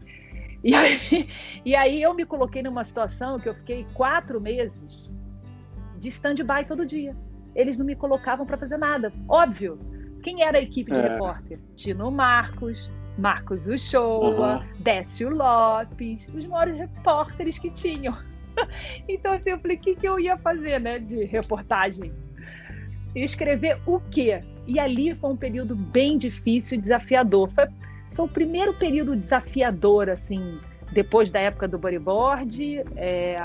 [0.64, 1.28] E aí,
[1.64, 5.14] e aí eu me coloquei numa situação que eu fiquei quatro meses
[6.00, 7.16] de stand-by todo dia.
[7.54, 9.12] Eles não me colocavam para fazer nada.
[9.28, 9.78] Óbvio.
[10.22, 11.08] Quem era a equipe de é.
[11.08, 11.58] repórter?
[11.76, 14.82] Tino Marcos, Marcos Uchoa, uhum.
[14.82, 18.16] Décio Lopes, os maiores repórteres que tinham.
[19.08, 22.12] Então, assim, eu falei, o que, que eu ia fazer, né, de reportagem?
[23.14, 24.42] escrever o quê?
[24.68, 27.50] E ali foi um período bem difícil e desafiador.
[27.52, 27.66] Foi,
[28.12, 30.58] foi o primeiro período desafiador, assim,
[30.92, 33.36] depois da época do bodyboard, é,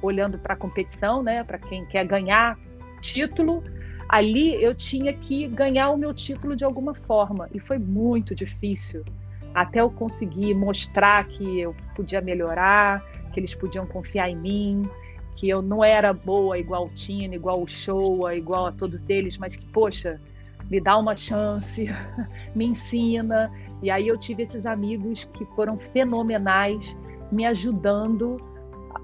[0.00, 2.58] olhando para a competição, né, para quem quer ganhar
[3.02, 3.62] título.
[4.08, 9.04] Ali eu tinha que ganhar o meu título de alguma forma e foi muito difícil
[9.54, 14.82] até eu conseguir mostrar que eu podia melhorar, que eles podiam confiar em mim,
[15.36, 19.36] que eu não era boa igual o Tina, igual o Showa, igual a todos eles,
[19.36, 20.18] mas que, poxa,
[20.70, 21.88] me dá uma chance,
[22.54, 23.50] me ensina.
[23.82, 26.96] E aí eu tive esses amigos que foram fenomenais,
[27.30, 28.40] me ajudando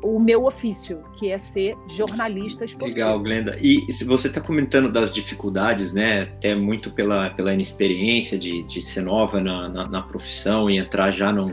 [0.03, 2.99] o meu ofício, que é ser jornalista esportivo.
[2.99, 3.57] Legal, Glenda.
[3.61, 8.81] E se você está comentando das dificuldades, né, até muito pela, pela inexperiência de, de
[8.81, 11.53] ser nova na, na, na profissão e entrar já num,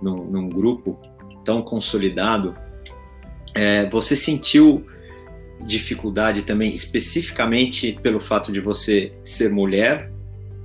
[0.00, 0.98] num, num grupo
[1.44, 2.56] tão consolidado,
[3.54, 4.86] é, você sentiu
[5.64, 10.10] dificuldade também especificamente pelo fato de você ser mulher?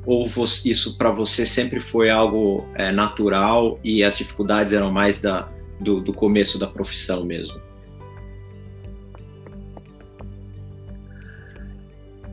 [0.06, 0.26] Ou
[0.64, 6.00] isso para você sempre foi algo é, natural e as dificuldades eram mais da, do,
[6.00, 7.60] do começo da profissão mesmo?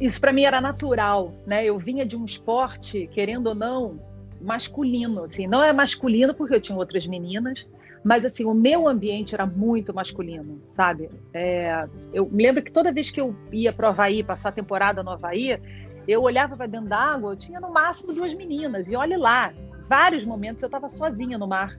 [0.01, 1.65] Isso para mim era natural, né?
[1.65, 3.99] Eu vinha de um esporte, querendo ou não,
[4.41, 7.67] masculino, assim, não é masculino porque eu tinha outras meninas,
[8.05, 11.09] mas, assim, o meu ambiente era muito masculino, sabe?
[11.33, 14.53] É, eu me lembro que toda vez que eu ia para o Havaí, passar a
[14.53, 15.59] temporada no Havaí,
[16.07, 18.91] eu olhava para dentro d'água, eu tinha no máximo duas meninas.
[18.91, 19.55] E olhe lá,
[19.89, 21.75] vários momentos eu estava sozinha no mar.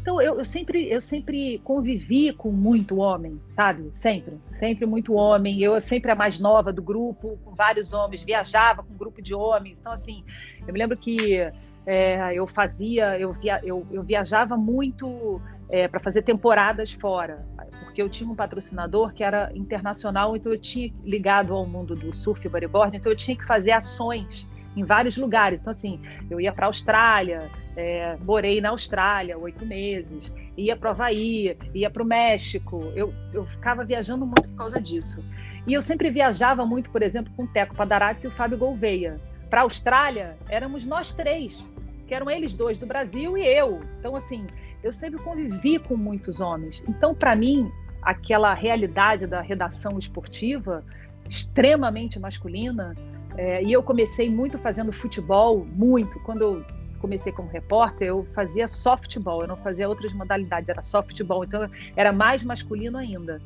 [0.00, 3.92] Então, eu, eu, sempre, eu sempre convivi com muito homem, sabe?
[4.00, 5.60] Sempre, sempre muito homem.
[5.60, 9.34] Eu sempre a mais nova do grupo, com vários homens, viajava com um grupo de
[9.34, 9.76] homens.
[9.78, 10.24] Então, assim,
[10.66, 11.46] eu me lembro que
[11.86, 17.46] é, eu fazia, eu, via, eu, eu viajava muito é, para fazer temporadas fora,
[17.84, 22.14] porque eu tinha um patrocinador que era internacional, então eu tinha ligado ao mundo do
[22.14, 25.60] surf e bodyboard, então eu tinha que fazer ações em vários lugares.
[25.60, 26.00] Então, assim,
[26.30, 27.40] eu ia para a Austrália,
[27.76, 32.80] é, morei na Austrália oito meses, ia para o Havaí, ia para o México.
[32.94, 35.24] Eu, eu ficava viajando muito por causa disso.
[35.66, 39.20] E eu sempre viajava muito, por exemplo, com o Teco Padarati e o Fábio Gouveia.
[39.48, 41.70] Para a Austrália, éramos nós três,
[42.06, 43.80] que eram eles dois do Brasil e eu.
[43.98, 44.46] Então, assim,
[44.82, 46.82] eu sempre convivi com muitos homens.
[46.88, 47.70] Então, para mim,
[48.02, 50.84] aquela realidade da redação esportiva
[51.28, 52.94] extremamente masculina,
[53.36, 56.18] é, e eu comecei muito fazendo futebol, muito.
[56.20, 56.64] Quando eu
[57.00, 62.12] comecei como repórter, eu fazia softball, eu não fazia outras modalidades, era softball, então era
[62.12, 63.40] mais masculino ainda.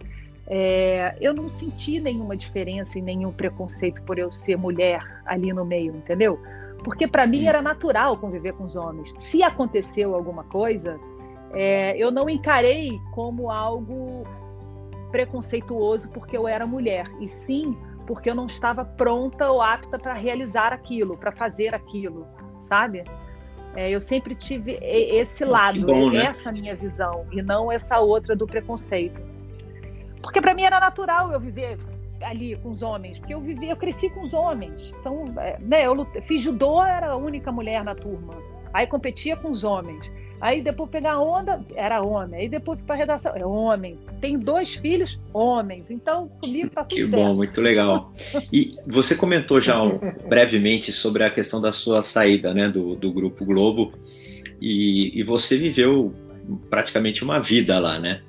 [0.47, 5.65] É, eu não senti nenhuma diferença e nenhum preconceito por eu ser mulher ali no
[5.65, 6.39] meio, entendeu?
[6.83, 9.15] Porque para mim era natural conviver com os homens.
[9.19, 11.01] Se aconteceu alguma coisa,
[11.53, 14.27] é, eu não encarei como algo
[15.11, 17.77] preconceituoso porque eu era mulher, e sim
[18.07, 22.27] porque eu não estava pronta ou apta para realizar aquilo, para fazer aquilo,
[22.65, 23.05] sabe?
[23.75, 26.27] É, eu sempre tive esse lado, bom, né?
[26.27, 29.21] essa minha visão, e não essa outra do preconceito.
[30.23, 31.79] Porque para mim era natural eu viver
[32.23, 34.95] ali com os homens, porque eu vivi, eu cresci com os homens.
[35.01, 38.33] Então, é, né, eu fiz judô, era a única mulher na turma.
[38.73, 40.11] Aí competia com os homens.
[40.45, 42.43] Aí depois pegar onda, era homem.
[42.43, 43.97] Aí depois para redação, é homem.
[44.21, 45.91] Tem dois filhos, homens.
[45.91, 47.17] Então, comigo tá tudo Que certo.
[47.17, 48.13] bom, muito legal.
[48.53, 49.77] E você comentou já
[50.29, 53.95] brevemente sobre a questão da sua saída né, do, do Grupo Globo.
[54.61, 56.13] E, e você viveu
[56.69, 58.21] praticamente uma vida lá, né?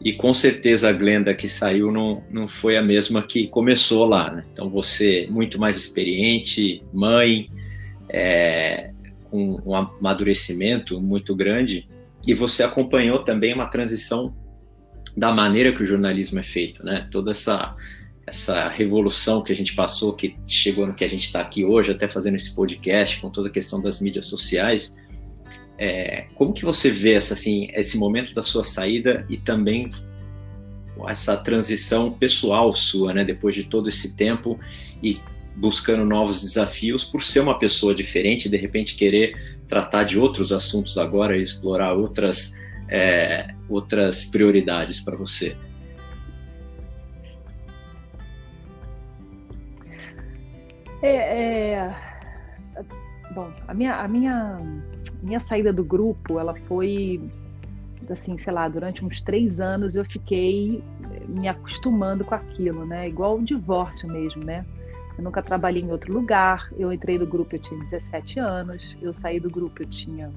[0.00, 4.32] E com certeza a Glenda que saiu não, não foi a mesma que começou lá,
[4.32, 4.44] né?
[4.52, 7.48] Então você, muito mais experiente, mãe,
[8.08, 8.90] é,
[9.30, 11.88] com um amadurecimento muito grande
[12.26, 14.34] e você acompanhou também uma transição
[15.16, 17.08] da maneira que o jornalismo é feito, né?
[17.10, 17.74] Toda essa
[18.26, 21.92] essa revolução que a gente passou, que chegou no que a gente está aqui hoje,
[21.92, 24.96] até fazendo esse podcast com toda a questão das mídias sociais.
[25.78, 29.90] É, como que você vê essa, assim, esse momento da sua saída e também
[31.06, 33.24] essa transição pessoal sua, né?
[33.24, 34.58] Depois de todo esse tempo
[35.00, 35.20] e
[35.56, 39.34] buscando novos desafios por ser uma pessoa diferente, de repente querer
[39.66, 42.52] tratar de outros assuntos agora e explorar outras,
[42.88, 45.56] é, outras prioridades para você?
[51.02, 51.96] É, é,
[53.34, 54.58] bom, a minha, a minha,
[55.22, 57.20] minha saída do grupo, ela foi
[58.10, 60.82] assim, sei lá, durante uns três anos eu fiquei
[61.28, 63.08] me acostumando com aquilo, né?
[63.08, 64.64] Igual o divórcio mesmo, né?
[65.16, 66.68] Eu nunca trabalhei em outro lugar.
[66.76, 68.96] Eu entrei no grupo, eu tinha 17 anos.
[69.00, 70.30] Eu saí do grupo, eu tinha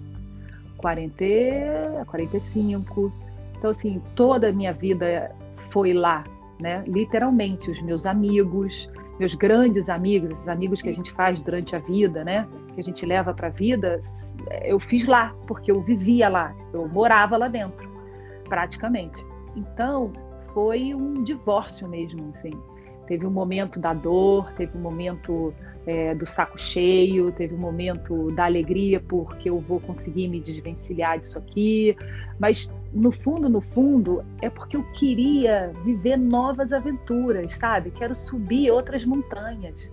[0.78, 3.12] 40, 45.
[3.58, 5.36] Então, assim, toda a minha vida
[5.72, 6.24] foi lá,
[6.60, 6.84] né?
[6.88, 11.80] Literalmente, os meus amigos, meus grandes amigos, esses amigos que a gente faz durante a
[11.80, 12.48] vida, né?
[12.74, 14.02] Que a gente leva para a vida,
[14.64, 17.90] eu fiz lá, porque eu vivia lá, eu morava lá dentro,
[18.48, 19.26] praticamente.
[19.56, 20.14] Então,
[20.54, 22.52] foi um divórcio mesmo, assim.
[23.10, 25.51] Teve um momento da dor, teve um momento
[25.88, 31.18] é, do saco cheio, teve um momento da alegria porque eu vou conseguir me desvencilhar
[31.18, 31.97] disso aqui.
[32.38, 37.89] Mas no fundo, no fundo, é porque eu queria viver novas aventuras, sabe?
[37.89, 39.89] Quero subir outras montanhas.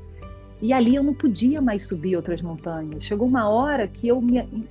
[0.60, 3.02] E ali eu não podia mais subir outras montanhas.
[3.02, 4.68] Chegou uma hora que eu me.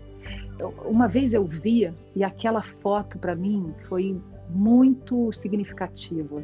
[0.86, 4.16] Uma vez eu via, e aquela foto para mim foi
[4.52, 6.44] muito significativa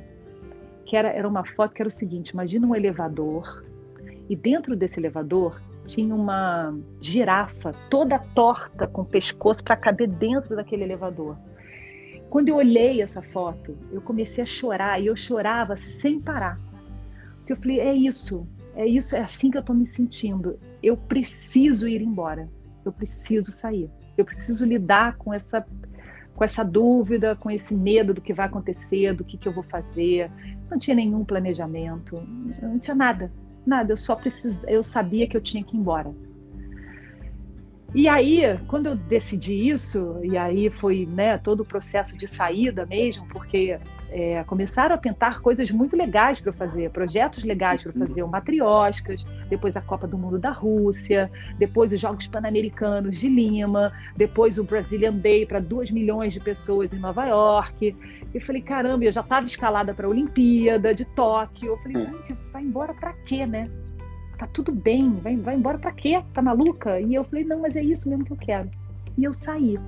[0.91, 3.63] que era, era uma foto que era o seguinte: imagina um elevador,
[4.29, 10.53] e dentro desse elevador tinha uma girafa toda torta com o pescoço para caber dentro
[10.53, 11.37] daquele elevador.
[12.29, 16.59] Quando eu olhei essa foto, eu comecei a chorar e eu chorava sem parar.
[17.37, 20.59] Porque eu falei: é isso, é isso, é assim que eu estou me sentindo.
[20.83, 22.49] Eu preciso ir embora,
[22.83, 25.65] eu preciso sair, eu preciso lidar com essa
[26.35, 29.63] com essa dúvida, com esse medo do que vai acontecer, do que, que eu vou
[29.63, 30.31] fazer.
[30.71, 32.23] Não tinha nenhum planejamento,
[32.61, 33.29] não tinha nada,
[33.67, 33.91] nada.
[33.91, 34.55] Eu só precis...
[34.65, 36.11] eu sabia que eu tinha que ir embora.
[37.93, 42.85] E aí, quando eu decidi isso, e aí foi né, todo o processo de saída
[42.85, 43.77] mesmo, porque
[44.09, 49.25] é, começaram a pintar coisas muito legais para fazer, projetos legais para fazer, o Matrioscas,
[49.49, 54.63] depois a Copa do Mundo da Rússia, depois os Jogos Pan-Americanos de Lima, depois o
[54.63, 57.93] Brazilian Day para 2 milhões de pessoas em Nova York.
[58.33, 61.69] Eu falei, caramba, eu já estava escalada para a Olimpíada de Tóquio.
[61.69, 63.69] Eu falei, gente, vai embora para quê, né?
[64.41, 66.19] tá tudo bem, vai, vai embora para quê?
[66.33, 66.99] Tá maluca?
[66.99, 68.71] E eu falei, não, mas é isso mesmo que eu quero.
[69.15, 69.79] E eu saí.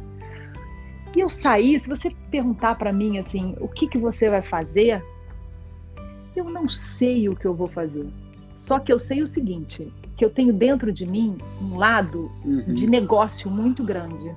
[1.16, 5.04] E eu saí, se você perguntar para mim assim, o que que você vai fazer?
[6.36, 8.08] Eu não sei o que eu vou fazer.
[8.56, 12.74] Só que eu sei o seguinte, que eu tenho dentro de mim um lado uhum.
[12.76, 14.32] de negócio muito grande,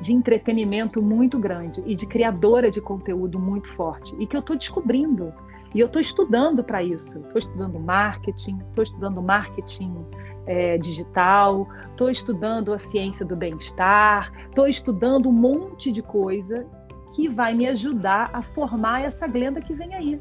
[0.00, 4.56] de entretenimento muito grande e de criadora de conteúdo muito forte e que eu estou
[4.56, 5.32] descobrindo.
[5.74, 7.18] E eu estou estudando para isso.
[7.18, 10.04] Estou estudando marketing, estou estudando marketing
[10.46, 16.66] é, digital, estou estudando a ciência do bem-estar, estou estudando um monte de coisa
[17.14, 20.20] que vai me ajudar a formar essa Glenda que vem aí.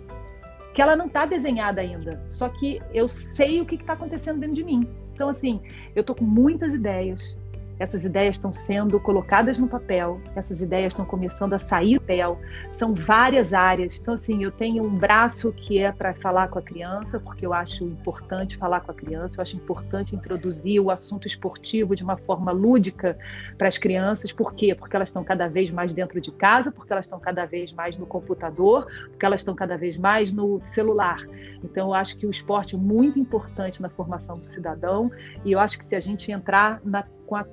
[0.73, 4.55] Que ela não está desenhada ainda, só que eu sei o que está acontecendo dentro
[4.55, 4.87] de mim.
[5.13, 5.59] Então, assim,
[5.95, 7.35] eu estou com muitas ideias,
[7.79, 12.39] essas ideias estão sendo colocadas no papel, essas ideias estão começando a sair do papel,
[12.73, 13.97] são várias áreas.
[13.99, 17.53] Então, assim, eu tenho um braço que é para falar com a criança, porque eu
[17.53, 22.17] acho importante falar com a criança, eu acho importante introduzir o assunto esportivo de uma
[22.17, 23.17] forma lúdica
[23.57, 24.33] para as crianças.
[24.33, 24.75] Por quê?
[24.75, 27.97] Porque elas estão cada vez mais dentro de casa, porque elas estão cada vez mais
[27.97, 31.25] no computador, porque elas estão cada vez mais no celular.
[31.63, 35.09] Então, eu acho que o esporte é muito importante na formação do cidadão,
[35.45, 37.45] e eu acho que se a gente entrar na, com a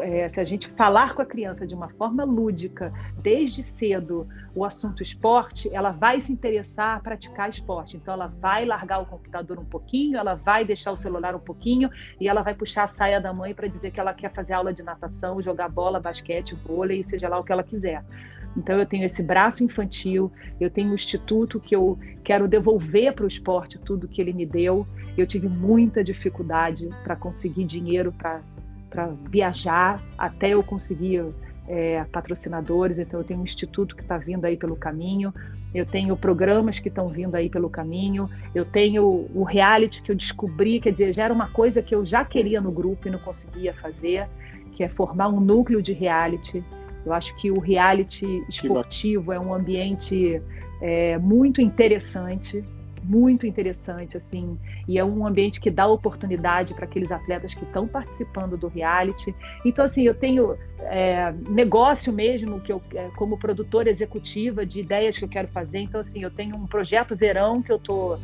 [0.00, 4.64] é, se a gente falar com a criança de uma forma lúdica, desde cedo, o
[4.64, 7.96] assunto esporte, ela vai se interessar a praticar esporte.
[7.96, 11.90] Então, ela vai largar o computador um pouquinho, ela vai deixar o celular um pouquinho
[12.20, 14.72] e ela vai puxar a saia da mãe para dizer que ela quer fazer aula
[14.72, 18.02] de natação, jogar bola, basquete, vôlei, seja lá o que ela quiser.
[18.56, 23.24] Então, eu tenho esse braço infantil, eu tenho um instituto que eu quero devolver para
[23.24, 24.86] o esporte tudo que ele me deu.
[25.16, 28.40] Eu tive muita dificuldade para conseguir dinheiro para
[28.96, 31.22] para viajar até eu conseguir
[31.68, 32.98] é, patrocinadores.
[32.98, 35.34] Então, eu tenho um instituto que está vindo aí pelo caminho,
[35.74, 40.16] eu tenho programas que estão vindo aí pelo caminho, eu tenho o reality que eu
[40.16, 43.18] descobri, quer dizer, já era uma coisa que eu já queria no grupo e não
[43.18, 44.26] conseguia fazer,
[44.72, 46.64] que é formar um núcleo de reality.
[47.04, 50.40] Eu acho que o reality esportivo é um ambiente
[50.80, 52.64] é, muito interessante
[53.08, 57.86] muito interessante, assim, e é um ambiente que dá oportunidade para aqueles atletas que estão
[57.86, 59.34] participando do reality.
[59.64, 65.16] Então, assim, eu tenho é, negócio mesmo, que eu, é, como produtora executiva de ideias
[65.16, 65.78] que eu quero fazer.
[65.78, 68.18] Então, assim, eu tenho um projeto verão que eu estou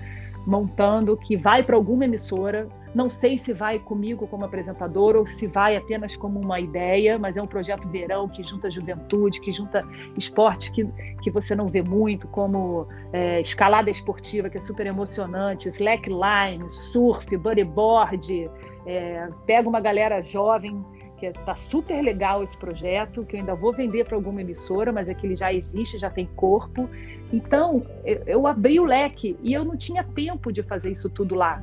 [0.46, 5.46] montando, que vai para alguma emissora, não sei se vai comigo como apresentador ou se
[5.46, 9.82] vai apenas como uma ideia, mas é um projeto verão que junta juventude, que junta
[10.16, 10.84] esportes que,
[11.22, 17.34] que você não vê muito, como é, escalada esportiva, que é super emocionante, slackline, surf,
[17.36, 18.50] bodyboard.
[18.84, 20.84] É, pega uma galera jovem
[21.16, 25.08] que está super legal esse projeto, que eu ainda vou vender para alguma emissora, mas
[25.08, 26.90] é que ele já existe, já tem corpo.
[27.32, 27.82] Então,
[28.26, 31.62] eu, abri o leque e eu não tinha tempo de fazer isso tudo lá.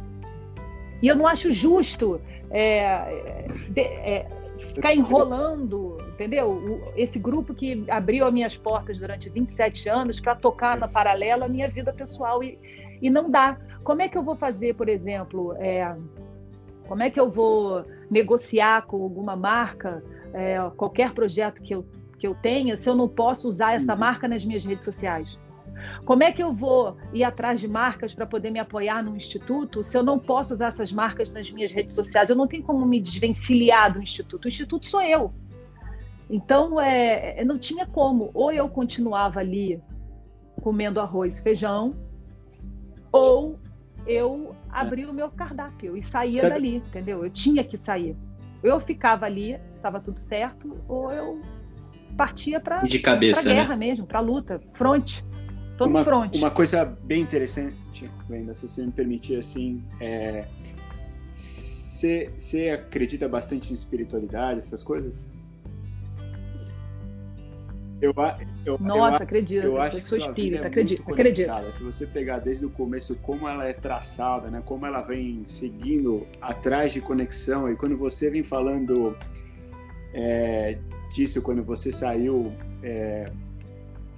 [1.01, 4.27] E eu não acho justo é, de, é,
[4.73, 6.81] ficar enrolando, entendeu?
[6.95, 11.49] Esse grupo que abriu as minhas portas durante 27 anos para tocar na paralela a
[11.49, 12.57] minha vida pessoal e,
[13.01, 13.57] e não dá.
[13.83, 15.95] Como é que eu vou fazer, por exemplo, é,
[16.87, 20.03] como é que eu vou negociar com alguma marca
[20.33, 21.85] é, qualquer projeto que eu,
[22.17, 23.99] que eu tenha se eu não posso usar essa uhum.
[23.99, 25.39] marca nas minhas redes sociais?
[26.05, 29.83] Como é que eu vou ir atrás de marcas para poder me apoiar no instituto
[29.83, 32.29] se eu não posso usar essas marcas nas minhas redes sociais?
[32.29, 34.45] Eu não tenho como me desvencilhar do instituto.
[34.45, 35.33] O instituto sou eu.
[36.29, 38.29] Então, é, não tinha como.
[38.33, 39.81] Ou eu continuava ali
[40.59, 41.95] comendo arroz e feijão,
[43.11, 43.57] ou
[44.05, 45.07] eu abria é.
[45.07, 46.53] o meu cardápio e saía Sabe...
[46.53, 47.23] dali, entendeu?
[47.23, 48.15] Eu tinha que sair.
[48.61, 51.41] Eu ficava ali, estava tudo certo, ou eu
[52.17, 53.87] partia para de cabeça, pra guerra né?
[53.87, 55.23] mesmo, para luta, fronte
[55.79, 56.35] todo uma, front.
[56.35, 60.45] Uma coisa bem interessante, Wenda, se você me permitir assim, é,
[61.33, 65.27] você acredita bastante em espiritualidade, essas coisas?
[68.01, 68.13] Eu,
[68.65, 69.63] eu, Nossa, eu, acredito.
[69.63, 71.51] Eu acho eu sou espírita, é acredito, acredito.
[71.73, 76.25] Se você pegar desde o começo como ela é traçada, né, como ela vem seguindo
[76.41, 79.17] atrás de conexão, e quando você vem falando
[80.13, 80.77] é,
[81.13, 83.31] disso, quando você saiu é,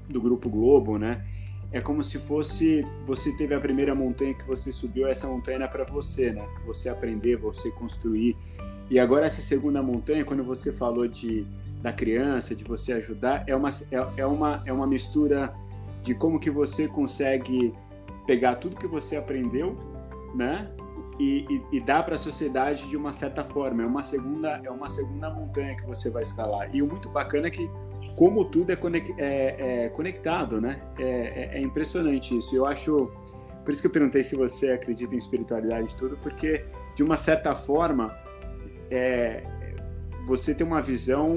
[0.08, 1.26] do Grupo Globo, né?
[1.72, 5.68] É como se fosse você teve a primeira montanha que você subiu, essa montanha é
[5.68, 6.46] para você, né?
[6.66, 8.36] Você aprender, você construir.
[8.90, 11.46] E agora essa segunda montanha, quando você falou de
[11.82, 15.54] da criança, de você ajudar, é uma é, é uma é uma mistura
[16.04, 17.74] de como que você consegue
[18.28, 19.78] pegar tudo que você aprendeu,
[20.36, 20.70] né?
[21.20, 23.84] E, e, e dar para a sociedade de uma certa forma.
[23.84, 26.76] É uma segunda é uma segunda montanha que você vai escalar.
[26.76, 27.70] E o muito bacana é que
[28.16, 28.76] como tudo é,
[29.18, 30.82] é, é conectado, né?
[30.98, 32.56] É, é, é, impressionante isso.
[32.56, 33.12] Eu acho,
[33.64, 37.18] por isso que eu perguntei se você acredita em espiritualidade e tudo, porque de uma
[37.18, 38.16] certa forma
[40.26, 41.34] você tem uma visão,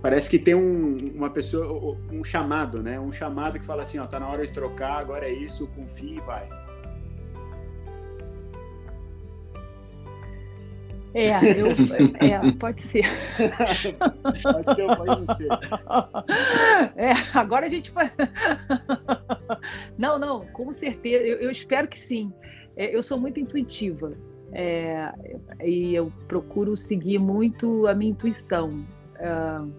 [0.00, 2.98] parece que tem um, uma pessoa, um chamado, né?
[2.98, 6.16] Um chamado que fala assim, ó, tá na hora de trocar, agora é isso, confie
[6.16, 6.48] e vai.
[11.18, 11.66] É, eu,
[12.20, 13.04] é, pode ser.
[14.40, 15.48] pode ser pode não ser.
[16.96, 18.12] É, agora a gente vai.
[19.98, 21.24] Não, não, com certeza.
[21.24, 22.32] Eu, eu espero que sim.
[22.76, 24.12] É, eu sou muito intuitiva.
[24.52, 25.12] É,
[25.64, 28.86] e eu procuro seguir muito a minha intuição.
[29.16, 29.72] Uh,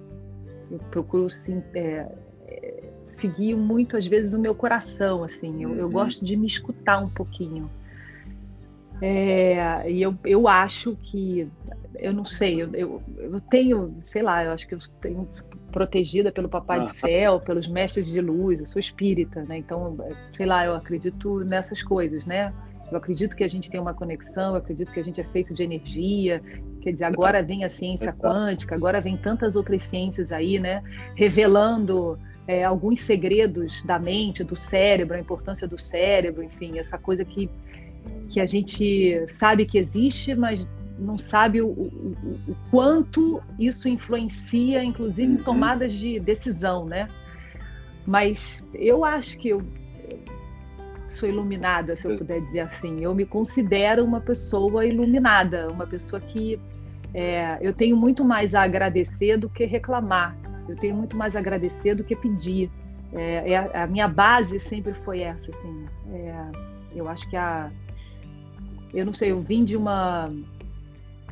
[0.69, 2.05] eu procuro sim, é,
[3.07, 5.23] seguir muito, às vezes, o meu coração.
[5.23, 5.63] assim.
[5.63, 5.75] Eu, uhum.
[5.75, 7.69] eu gosto de me escutar um pouquinho.
[9.01, 11.47] É, e eu, eu acho que,
[11.95, 15.27] eu não sei, eu, eu, eu, tenho, sei lá, eu acho que eu tenho
[15.71, 16.81] protegida pelo Papai ah.
[16.81, 19.57] do Céu, pelos mestres de luz, eu sou espírita, né?
[19.57, 19.97] Então,
[20.35, 22.53] sei lá, eu acredito nessas coisas, né?
[22.91, 25.53] Eu acredito que a gente tem uma conexão, eu acredito que a gente é feito
[25.53, 26.41] de energia.
[26.81, 30.81] Quer dizer, agora vem a ciência quântica, agora vem tantas outras ciências aí, né?
[31.15, 37.23] Revelando é, alguns segredos da mente, do cérebro, a importância do cérebro, enfim, essa coisa
[37.23, 37.47] que,
[38.29, 44.83] que a gente sabe que existe, mas não sabe o, o, o quanto isso influencia,
[44.83, 45.43] inclusive, em uhum.
[45.43, 47.07] tomadas de decisão, né?
[48.05, 49.61] Mas eu acho que eu
[51.07, 53.03] sou iluminada, se eu puder dizer assim.
[53.03, 56.59] Eu me considero uma pessoa iluminada, uma pessoa que
[57.13, 60.35] é, eu tenho muito mais a agradecer do que reclamar.
[60.67, 62.69] Eu tenho muito mais a agradecer do que pedir.
[63.11, 65.85] É, é a minha base sempre foi essa, assim.
[66.13, 66.45] É,
[66.95, 67.71] eu acho que a,
[68.93, 70.31] eu não sei, eu vim de uma,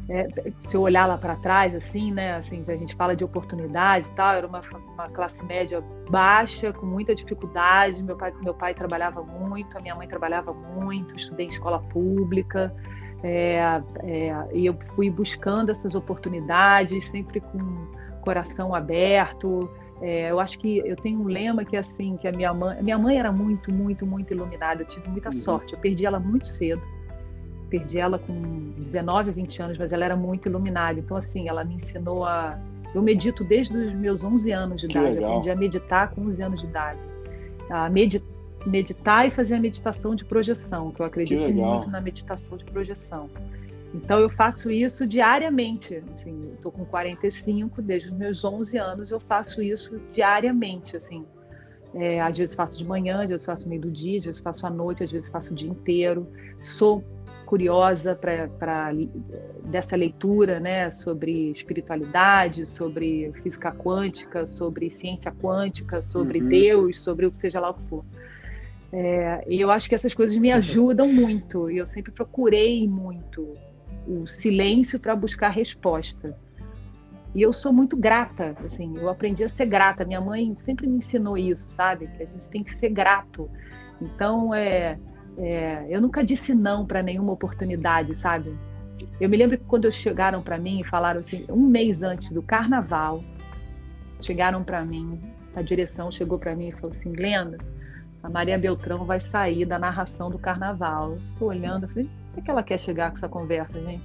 [0.10, 0.28] é,
[0.62, 4.16] se eu olhar lá para trás, assim, né, assim, a gente fala de oportunidade e
[4.16, 4.62] tal, era uma,
[4.93, 8.01] uma classe média baixa, com muita dificuldade.
[8.01, 12.74] Meu pai, meu pai trabalhava muito, a minha mãe trabalhava muito, estudei em escola pública.
[13.22, 17.88] É, é, e eu fui buscando essas oportunidades, sempre com
[18.22, 19.70] coração aberto.
[20.01, 22.82] É, eu acho que eu tenho um lema que é assim, que a minha mãe,
[22.82, 24.84] minha mãe era muito, muito, muito iluminada.
[24.84, 25.34] Eu tive muita uhum.
[25.34, 25.74] sorte.
[25.74, 26.82] Eu perdi ela muito cedo.
[27.70, 30.99] Perdi ela com 19, 20 anos, mas ela era muito iluminada.
[30.99, 32.57] Então assim, ela me ensinou a
[32.93, 35.18] eu medito desde os meus 11 anos de idade.
[35.18, 36.99] Eu aprendi a meditar com 11 anos de idade.
[37.70, 37.89] A
[38.65, 42.65] meditar e fazer a meditação de projeção, que eu acredito que muito na meditação de
[42.65, 43.30] projeção.
[43.93, 46.01] Então eu faço isso diariamente.
[46.15, 50.97] Assim, estou com 45, desde os meus 11 anos eu faço isso diariamente.
[50.97, 51.26] Assim,
[51.93, 54.65] é, às vezes faço de manhã, às vezes faço meio do dia, às vezes faço
[54.65, 56.28] à noite, às vezes faço o dia inteiro.
[56.61, 57.03] Sou
[57.48, 58.91] curiosa para
[59.64, 66.50] dessa leitura, né, sobre espiritualidade, sobre física quântica, sobre ciência quântica, sobre uhum.
[66.50, 68.04] Deus, sobre o que seja lá o que for.
[68.91, 71.72] É, e eu acho que essas coisas me ajudam muito.
[71.72, 73.56] E eu sempre procurei muito
[74.06, 76.38] o silêncio para buscar resposta.
[77.34, 80.04] E eu sou muito grata, assim, eu aprendi a ser grata.
[80.04, 82.08] Minha mãe sempre me ensinou isso, sabe?
[82.08, 83.50] Que a gente tem que ser grato.
[84.02, 84.98] Então, é,
[85.38, 88.55] é eu nunca disse não para nenhuma oportunidade, sabe?
[89.19, 92.41] Eu me lembro que quando chegaram para mim e falaram assim, um mês antes do
[92.41, 93.23] carnaval,
[94.21, 95.19] chegaram para mim,
[95.55, 97.57] a direção chegou para mim e falou assim, Glenda,
[98.23, 101.17] a Maria Beltrão vai sair da narração do carnaval.
[101.33, 104.03] Estou olhando, falei, que, que ela quer chegar com essa conversa, gente?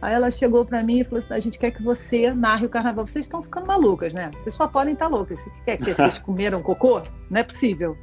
[0.00, 2.68] Aí ela chegou para mim e falou assim: a gente quer que você narre o
[2.68, 3.06] carnaval.
[3.06, 4.30] Vocês estão ficando malucas, né?
[4.42, 5.40] Vocês só podem estar loucas.
[5.40, 7.02] Você quer que vocês comeram cocô?
[7.28, 7.96] Não é possível.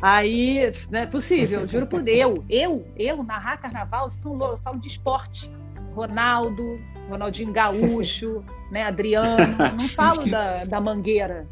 [0.00, 2.20] Aí, não é possível, juro por Deus.
[2.20, 4.56] Eu, eu, eu narrar carnaval, são loucos.
[4.58, 5.50] Eu falo de esporte.
[5.94, 9.56] Ronaldo, Ronaldinho Gaúcho, né, Adriano.
[9.78, 11.46] Não falo da, da mangueira.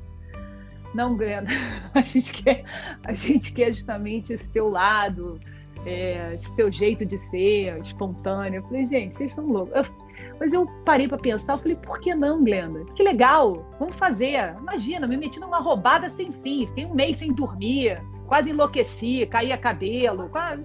[0.95, 1.49] Não, Grena.
[1.95, 2.65] A gente quer,
[3.05, 5.39] a gente quer justamente esse teu lado
[5.85, 8.59] é, esse teu jeito de ser espontâneo.
[8.59, 9.75] Eu falei, gente, vocês são loucos.
[9.75, 9.85] Eu,
[10.39, 12.85] mas eu parei para pensar, eu falei, por que não, Glenda?
[12.95, 14.55] Que legal, vamos fazer.
[14.59, 18.01] Imagina, me meti numa roubada sem fim, fiquei um mês sem dormir,
[18.33, 20.65] quase enlouqueci, caía cabelo, quase...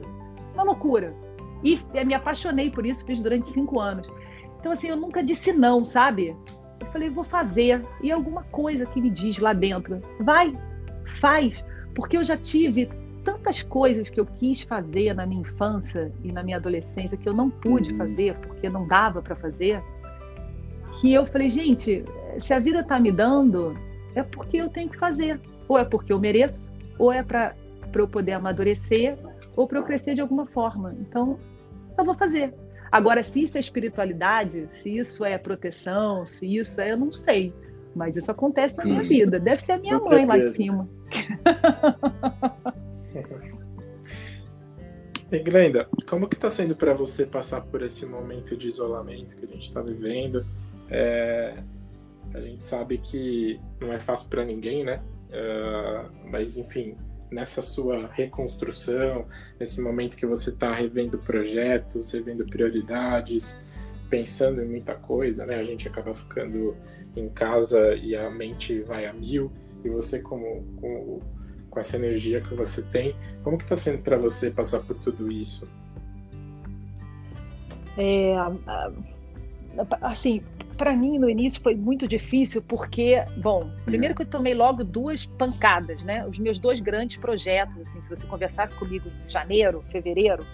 [0.53, 1.13] uma loucura.
[1.61, 4.09] E me apaixonei por isso, fiz durante cinco anos.
[4.57, 6.33] Então, assim, eu nunca disse não, sabe?
[6.79, 7.85] Eu falei, vou fazer.
[8.01, 10.57] E alguma coisa que me diz lá dentro, vai,
[11.19, 11.61] faz.
[11.93, 12.87] Porque eu já tive
[13.25, 17.33] tantas coisas que eu quis fazer na minha infância e na minha adolescência que eu
[17.33, 17.97] não pude uhum.
[17.97, 19.83] fazer porque não dava para fazer,
[21.01, 22.05] que eu falei, gente,
[22.39, 23.77] se a vida está me dando,
[24.15, 25.37] é porque eu tenho que fazer.
[25.67, 27.55] Ou é porque eu mereço, ou é para
[27.93, 29.17] eu poder amadurecer,
[29.55, 30.95] ou para eu crescer de alguma forma.
[30.99, 31.39] Então,
[31.97, 32.53] eu vou fazer.
[32.91, 37.53] Agora, se isso é espiritualidade, se isso é proteção, se isso é, eu não sei.
[37.95, 39.39] Mas isso acontece na minha vida.
[39.39, 40.87] Deve ser a minha mãe lá em cima.
[45.29, 49.43] E Glenda, como que está sendo para você passar por esse momento de isolamento que
[49.43, 50.45] a gente está vivendo?
[50.89, 51.61] É,
[52.33, 55.01] a gente sabe que não é fácil para ninguém, né?
[55.27, 56.95] Uh, mas enfim,
[57.31, 59.25] nessa sua reconstrução,
[59.59, 63.61] nesse momento que você está revendo projetos, revendo prioridades,
[64.09, 65.55] pensando em muita coisa, né?
[65.55, 66.75] A gente acaba ficando
[67.15, 69.51] em casa e a mente vai a mil.
[69.83, 71.19] E você, como, com,
[71.69, 75.31] com essa energia que você tem, como que está sendo para você passar por tudo
[75.31, 75.67] isso?
[77.97, 78.35] É,
[80.01, 80.41] assim,
[80.77, 85.25] para mim no início foi muito difícil porque, bom, primeiro que eu tomei logo duas
[85.25, 86.25] pancadas, né?
[86.25, 90.45] Os meus dois grandes projetos, assim, se você conversasse comigo em janeiro, fevereiro,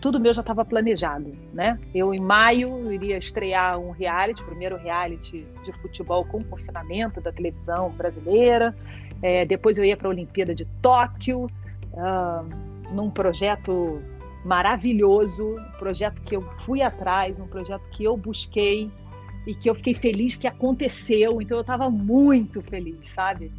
[0.00, 1.78] tudo meu já estava planejado, né?
[1.94, 7.90] Eu em maio iria estrear um reality, primeiro reality de futebol com confinamento da televisão
[7.90, 8.74] brasileira.
[9.22, 11.44] É, depois eu ia para a Olimpíada de Tóquio,
[11.92, 14.02] uh, num projeto
[14.44, 18.90] maravilhoso, um projeto que eu fui atrás, um projeto que eu busquei
[19.46, 21.40] e que eu fiquei feliz porque aconteceu.
[21.40, 23.52] Então eu estava muito feliz, sabe?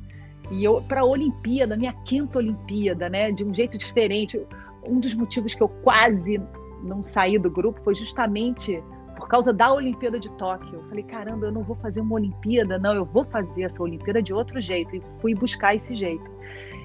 [0.51, 3.31] E eu para a Olimpíada, minha quinta Olimpíada, né?
[3.31, 4.39] De um jeito diferente
[4.85, 6.41] um dos motivos que eu quase
[6.83, 8.83] não saí do grupo foi justamente
[9.15, 10.75] por causa da Olimpíada de Tóquio.
[10.75, 14.21] Eu falei, caramba, eu não vou fazer uma Olimpíada, não, eu vou fazer essa Olimpíada
[14.21, 14.95] de outro jeito.
[14.95, 16.29] E fui buscar esse jeito.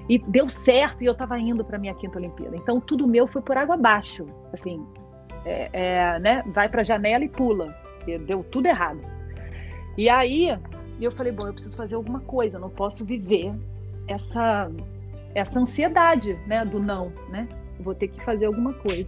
[0.09, 2.55] E deu certo e eu estava indo para minha quinta Olimpíada.
[2.55, 4.25] Então tudo meu foi por água abaixo.
[4.51, 4.83] Assim,
[5.45, 6.43] é, é, né?
[6.47, 7.73] vai para a janela e pula.
[8.25, 8.99] Deu tudo errado.
[9.95, 10.57] E aí
[10.99, 13.53] eu falei, bom, eu preciso fazer alguma coisa, não posso viver
[14.07, 14.69] essa
[15.35, 17.47] essa ansiedade, né, do não, né?
[17.79, 19.07] vou ter que fazer alguma coisa.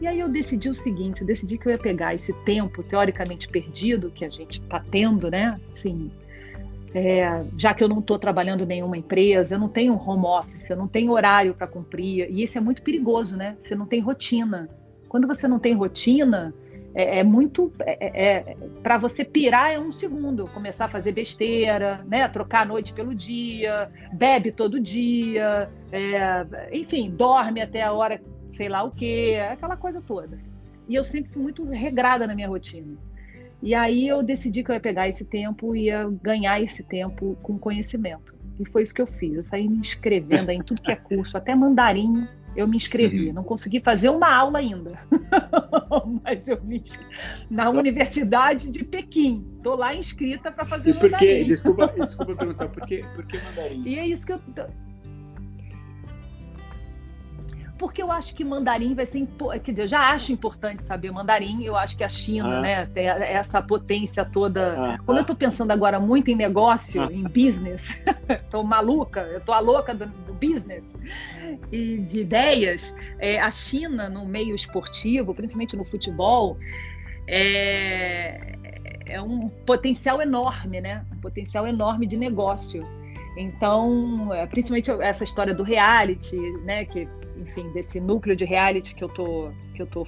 [0.00, 3.48] E aí eu decidi o seguinte, eu decidi que eu ia pegar esse tempo teoricamente
[3.48, 5.60] perdido que a gente está tendo, né?
[5.72, 6.10] Assim,
[6.94, 10.76] é, já que eu não estou trabalhando nenhuma empresa, eu não tenho home office, eu
[10.76, 13.56] não tenho horário para cumprir, e isso é muito perigoso, né?
[13.62, 14.68] Você não tem rotina.
[15.08, 16.54] Quando você não tem rotina,
[16.94, 17.72] é, é muito.
[17.80, 22.28] É, é para você pirar é um segundo, começar a fazer besteira, né?
[22.28, 28.20] Trocar a noite pelo dia, bebe todo dia, é, enfim, dorme até a hora,
[28.52, 30.38] sei lá o quê, aquela coisa toda.
[30.88, 32.98] E eu sempre fui muito regrada na minha rotina.
[33.62, 37.36] E aí eu decidi que eu ia pegar esse tempo e ia ganhar esse tempo
[37.42, 38.34] com conhecimento.
[38.58, 39.34] E foi isso que eu fiz.
[39.34, 43.28] Eu saí me inscrevendo em tudo que é curso, até mandarim eu me inscrevi.
[43.28, 43.34] Uhum.
[43.34, 44.98] Não consegui fazer uma aula ainda,
[46.22, 47.14] mas eu me inscrevi
[47.50, 49.44] na Universidade de Pequim.
[49.56, 51.46] Estou lá inscrita para fazer e por mandarim.
[51.46, 53.82] Desculpa, desculpa perguntar, por que, por que mandarim?
[53.86, 54.40] E é isso que eu
[57.82, 59.26] porque eu acho que mandarim vai ser.
[59.64, 61.64] Quer dizer, eu já acho importante saber mandarim.
[61.64, 62.60] Eu acho que a China, ah.
[62.60, 64.76] né, tem essa potência toda.
[64.78, 64.98] Ah.
[65.04, 67.08] Como eu estou pensando agora muito em negócio, ah.
[67.12, 70.96] em business, estou maluca, eu estou a louca do, do, business
[71.72, 72.94] e de ideias.
[73.18, 76.56] É, a China, no meio esportivo, principalmente no futebol,
[77.26, 78.56] é,
[79.06, 81.04] é um potencial enorme, né?
[81.12, 82.86] Um potencial enorme de negócio.
[83.36, 89.04] Então, é, principalmente essa história do reality, né, que enfim, desse núcleo de reality que
[89.04, 90.06] eu tô, que eu tô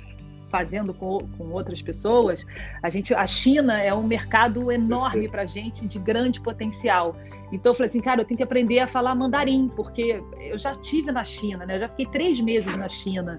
[0.50, 2.46] fazendo com, com outras pessoas,
[2.80, 7.16] a gente, a China é um mercado enorme para gente de grande potencial.
[7.52, 10.72] Então eu falei assim, cara, eu tenho que aprender a falar mandarim, porque eu já
[10.74, 11.74] tive na China, né?
[11.74, 13.38] Eu já fiquei três meses na China.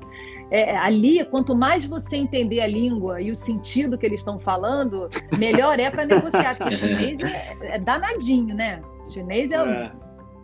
[0.51, 5.09] É, ali, quanto mais você entender a língua e o sentido que eles estão falando,
[5.37, 6.57] melhor é para negociar.
[6.57, 8.81] Porque chinês é, é danadinho, né?
[9.07, 9.91] chinês é, é.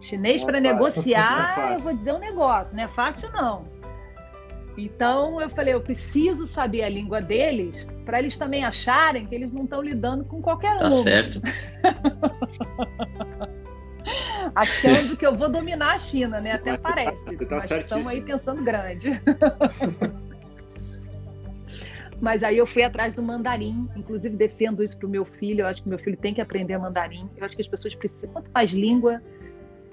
[0.02, 3.66] Chinês para negociar, é eu vou dizer um negócio, não é fácil não.
[4.78, 9.52] Então eu falei, eu preciso saber a língua deles para eles também acharem que eles
[9.52, 10.90] não estão lidando com qualquer tá um.
[10.90, 11.42] Tá certo.
[14.56, 16.54] Achando que eu vou dominar a China, né?
[16.54, 17.38] Até parece.
[17.38, 19.22] Você tá mas estamos aí pensando grande.
[22.20, 25.62] mas aí eu fui atrás do mandarim, inclusive defendo isso para o meu filho.
[25.62, 27.30] Eu acho que meu filho tem que aprender mandarim.
[27.38, 29.22] Eu acho que as pessoas precisam, quanto mais língua,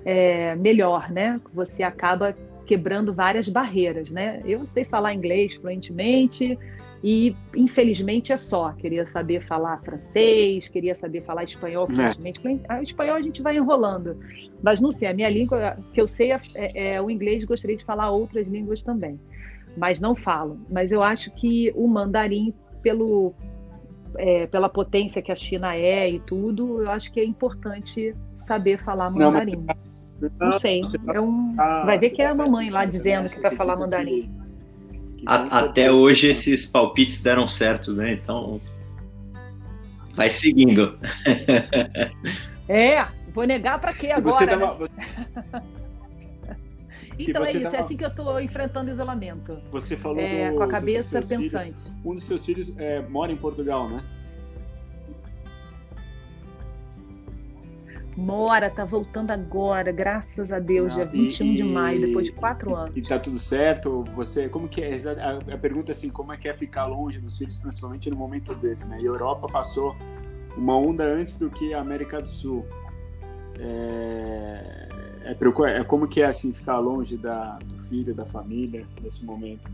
[0.09, 1.39] é, melhor, né?
[1.53, 2.35] Você acaba
[2.67, 4.41] quebrando várias barreiras, né?
[4.47, 6.59] Eu sei falar inglês fluentemente
[7.05, 8.73] e infelizmente é só.
[8.73, 11.95] Queria saber falar francês, queria saber falar espanhol é.
[11.95, 12.41] fluentemente.
[12.71, 12.81] É.
[12.81, 14.17] O espanhol a gente vai enrolando,
[14.63, 15.09] mas não sei.
[15.09, 17.45] A minha língua que eu sei é, é, é o inglês.
[17.45, 19.21] Gostaria de falar outras línguas também,
[19.77, 20.59] mas não falo.
[20.71, 23.35] Mas eu acho que o mandarim pelo
[24.17, 28.15] é, pela potência que a China é e tudo, eu acho que é importante
[28.47, 29.53] saber falar mandarim.
[29.53, 29.88] Não, mas
[30.41, 30.83] não sei.
[30.83, 31.55] Tá, é um...
[31.55, 34.31] tá, Vai ver que é a mamãe lá dizendo que para falar mandarim.
[35.17, 38.13] Que, que a, até hoje esses palpites deram certo, né?
[38.13, 38.61] Então.
[40.15, 40.99] Vai seguindo.
[42.69, 44.57] é, vou negar para quê agora?
[44.57, 44.67] Né?
[47.19, 47.77] então é isso, tava...
[47.77, 49.61] é assim que eu estou enfrentando o isolamento.
[49.71, 51.51] Você falou é, do, com a cabeça pensante.
[51.51, 51.93] Filhos.
[52.05, 54.03] Um dos seus filhos é, mora em Portugal, né?
[58.19, 62.33] Mora, tá voltando agora, graças a Deus, Não, dia 21 e, de maio, depois de
[62.33, 62.91] quatro anos.
[62.97, 64.03] E, tá tudo certo?
[64.17, 64.91] Você, como que é?
[65.23, 68.57] A, a pergunta assim, como é que é ficar longe dos filhos, principalmente no momento
[68.57, 68.99] desse, né?
[69.01, 69.95] E a Europa passou
[70.57, 72.67] uma onda antes do que a América do Sul.
[73.57, 74.89] É,
[75.23, 79.71] é, é como que é assim ficar longe da, do filho, da família nesse momento?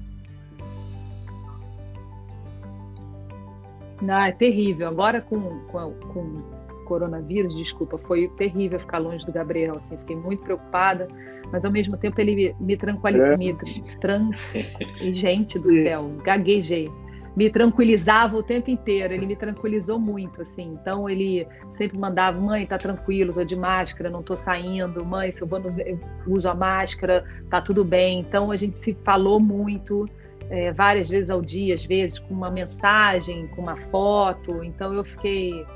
[4.03, 4.86] Não, é terrível.
[4.86, 6.53] Agora com, com, com
[6.85, 9.76] coronavírus, desculpa, foi terrível ficar longe do Gabriel.
[9.76, 11.09] Assim, fiquei muito preocupada,
[11.51, 13.26] mas ao mesmo tempo ele me, tranquilizou.
[13.26, 13.37] É.
[13.37, 13.57] Me
[14.01, 14.53] trans...
[15.01, 15.89] Gente do Isso.
[15.89, 16.91] céu, gaguejei.
[17.37, 20.78] Me tranquilizava o tempo inteiro, ele me tranquilizou muito, assim.
[20.80, 25.05] Então ele sempre mandava: mãe, tá tranquilo, tô de máscara, não tô saindo.
[25.05, 25.80] Mãe, se eu, vou no...
[25.80, 28.20] eu uso a máscara, tá tudo bem.
[28.20, 30.09] Então a gente se falou muito
[30.49, 34.62] é, várias vezes ao dia, às vezes com uma mensagem, com uma foto.
[34.62, 35.66] Então eu fiquei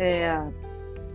[0.00, 0.42] é,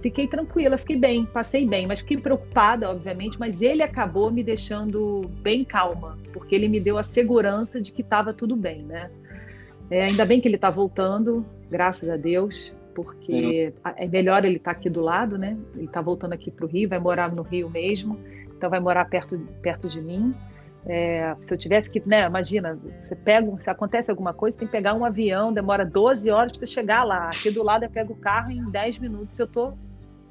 [0.04, 3.40] fiquei tranquila, fiquei bem, passei bem, mas fiquei preocupada, obviamente.
[3.40, 8.04] Mas ele acabou me deixando bem calma, porque ele me deu a segurança de que
[8.04, 9.10] estava tudo bem, né?
[9.90, 14.74] É, ainda bem que ele está voltando, graças a Deus, porque é melhor ele estar
[14.74, 15.58] tá aqui do lado, né?
[15.76, 18.20] Ele está voltando aqui para o Rio, vai morar no Rio mesmo,
[18.56, 20.34] então vai morar perto, perto de mim.
[20.88, 24.72] É, se eu tivesse que, né, imagina, você pega, se acontece alguma coisa, tem que
[24.72, 27.28] pegar um avião, demora 12 horas para você chegar lá.
[27.28, 29.74] Aqui do lado eu pego o carro em 10 minutos eu tô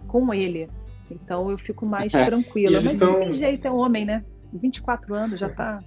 [0.07, 0.69] com ele.
[1.11, 2.81] Então eu fico mais é, tranquila.
[2.81, 3.19] Mas estão...
[3.19, 4.25] tem jeito, é homem, né?
[4.53, 5.83] 24 anos, já tá.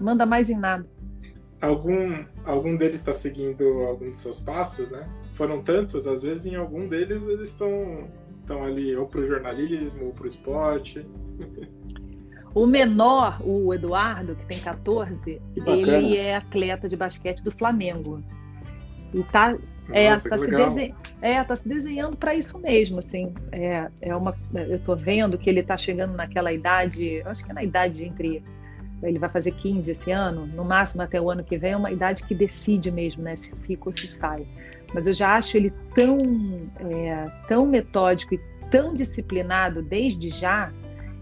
[0.00, 0.86] Manda mais em nada.
[1.60, 5.08] Algum, algum deles está seguindo algum dos seus passos, né?
[5.32, 8.06] Foram tantos, às vezes em algum deles eles estão
[8.40, 11.04] estão ali ou para o jornalismo ou para o esporte.
[12.56, 18.22] O menor, o Eduardo, que tem 14, ele é atleta de basquete do Flamengo.
[19.12, 19.54] E tá,
[19.90, 20.94] é, Nossa, tá, se, desen...
[21.20, 23.34] é, tá se desenhando para isso mesmo, assim.
[23.52, 27.54] É, é uma, eu tô vendo que ele tá chegando naquela idade, acho que é
[27.54, 28.42] na idade entre
[29.02, 31.92] ele vai fazer 15 esse ano, no máximo até o ano que vem, é uma
[31.92, 34.46] idade que decide mesmo, né, se fica ou se sai.
[34.94, 36.18] Mas eu já acho ele tão,
[36.80, 38.40] é, tão metódico e
[38.70, 40.72] tão disciplinado desde já,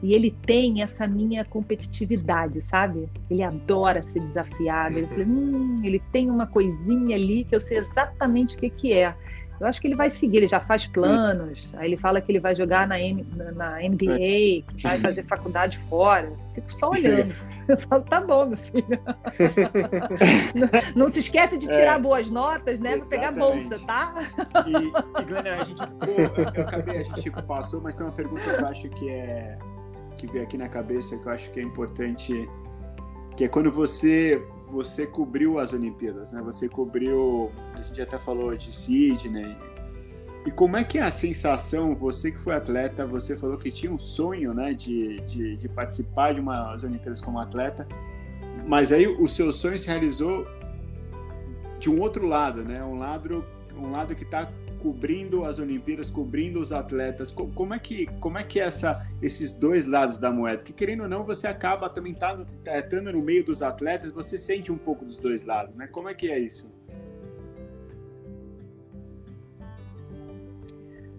[0.04, 3.08] e ele tem essa minha competitividade, sabe?
[3.30, 4.98] Ele adora ser desafiado.
[4.98, 9.14] Ele, hum, ele tem uma coisinha ali que eu sei exatamente o que, que é.
[9.58, 11.72] Eu acho que ele vai seguir, ele já faz planos.
[11.78, 13.24] Aí ele fala que ele vai jogar na, M,
[13.54, 16.30] na NBA, que vai fazer faculdade fora.
[16.54, 17.34] Fico só olhando.
[17.66, 19.00] Eu falo, tá bom, meu filho.
[20.94, 22.98] não, não, se esquece de tirar é, boas notas, né?
[22.98, 24.14] Pra pegar bolsa, tá?
[24.66, 24.72] E,
[25.32, 28.66] e a gente, pô, eu acabei, a gente passou, mas tem uma pergunta que eu
[28.66, 29.56] acho que é
[30.16, 32.48] que veio aqui na cabeça que eu acho que é importante,
[33.36, 36.42] que é quando você você cobriu as Olimpíadas, né?
[36.42, 39.56] Você cobriu, a gente até falou de Sydney.
[40.44, 43.90] E como é que é a sensação, você que foi atleta, você falou que tinha
[43.90, 47.86] um sonho, né, de, de, de participar de umas Olimpíadas como atleta,
[48.66, 50.46] mas aí o seu sonho se realizou
[51.78, 52.82] de um outro lado, né?
[52.82, 53.44] Um lado,
[53.76, 54.50] um lado que está
[54.84, 57.32] cobrindo as Olimpíadas, cobrindo os atletas.
[57.32, 60.62] Como é que, como é que é essa, esses dois lados da moeda?
[60.62, 64.36] Que querendo ou não, você acaba também tá, é, estando no meio dos atletas, você
[64.36, 65.86] sente um pouco dos dois lados, né?
[65.86, 66.70] Como é que é isso?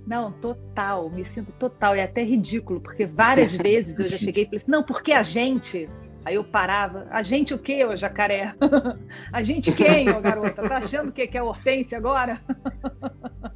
[0.05, 4.45] Não, total, me sinto total, é até ridículo, porque várias vezes eu já cheguei e
[4.45, 5.89] falei assim, não, porque a gente,
[6.24, 8.55] Aí eu parava, a gente o quê, ô jacaré?
[9.32, 10.68] a gente quem, ô garota?
[10.68, 12.41] Tá achando que é Hortência agora?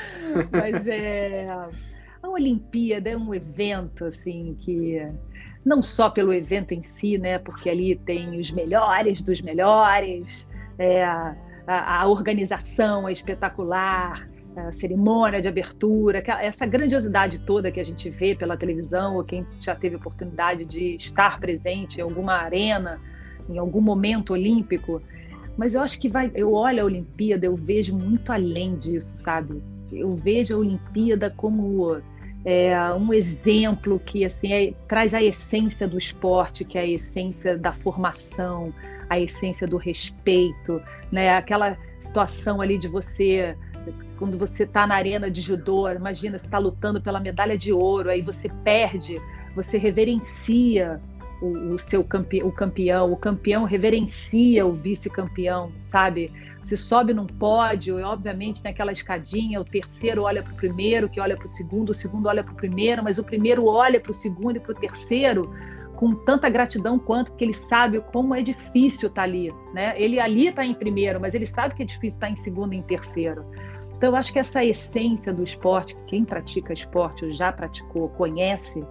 [0.52, 1.48] Mas é.
[2.22, 5.04] A Olimpíada é um evento, assim, que
[5.64, 7.38] não só pelo evento em si, né?
[7.38, 10.46] Porque ali tem os melhores dos melhores,
[10.78, 11.36] é, a,
[11.66, 18.34] a organização é espetacular, a cerimônia de abertura, essa grandiosidade toda que a gente vê
[18.34, 23.00] pela televisão, ou quem já teve oportunidade de estar presente em alguma arena,
[23.48, 25.00] em algum momento olímpico.
[25.56, 29.62] Mas eu acho que vai, eu olho a Olimpíada, eu vejo muito além disso, sabe?
[29.92, 32.00] Eu vejo a Olimpíada como
[32.44, 37.56] é, um exemplo que assim é, traz a essência do esporte, que é a essência
[37.56, 38.72] da formação,
[39.08, 41.36] a essência do respeito, né?
[41.36, 43.56] Aquela situação ali de você
[44.18, 48.08] quando você está na arena de judô, imagina, você está lutando pela medalha de ouro,
[48.08, 49.20] aí você perde,
[49.52, 51.00] você reverencia
[51.40, 56.30] o, o seu campe, o campeão, o campeão reverencia o vice-campeão, sabe?
[56.62, 61.20] Você sobe num pódio e, obviamente, naquela escadinha, o terceiro olha para o primeiro, que
[61.20, 64.10] olha para o segundo, o segundo olha para o primeiro, mas o primeiro olha para
[64.10, 65.52] o segundo e para o terceiro
[66.02, 69.94] com tanta gratidão quanto, porque ele sabe como é difícil estar tá ali, né?
[69.96, 72.72] Ele ali está em primeiro, mas ele sabe que é difícil estar tá em segundo
[72.72, 73.44] e em terceiro.
[73.96, 78.84] Então, eu acho que essa essência do esporte, quem pratica esporte ou já praticou, conhece,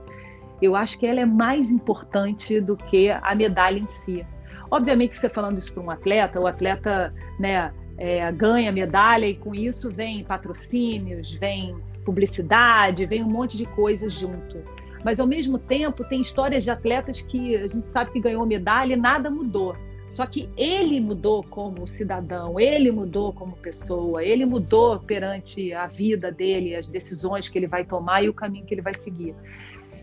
[0.61, 4.26] eu acho que ela é mais importante do que a medalha em si.
[4.72, 9.53] Obviamente, você falando isso para um atleta, o atleta né, é, ganha medalha e com
[9.53, 14.63] isso vem patrocínios, vem publicidade, vem um monte de coisas junto.
[15.03, 18.93] Mas ao mesmo tempo tem histórias de atletas que a gente sabe que ganhou medalha
[18.93, 19.76] e nada mudou.
[20.11, 26.30] Só que ele mudou como cidadão, ele mudou como pessoa, ele mudou perante a vida
[26.32, 29.34] dele, as decisões que ele vai tomar e o caminho que ele vai seguir.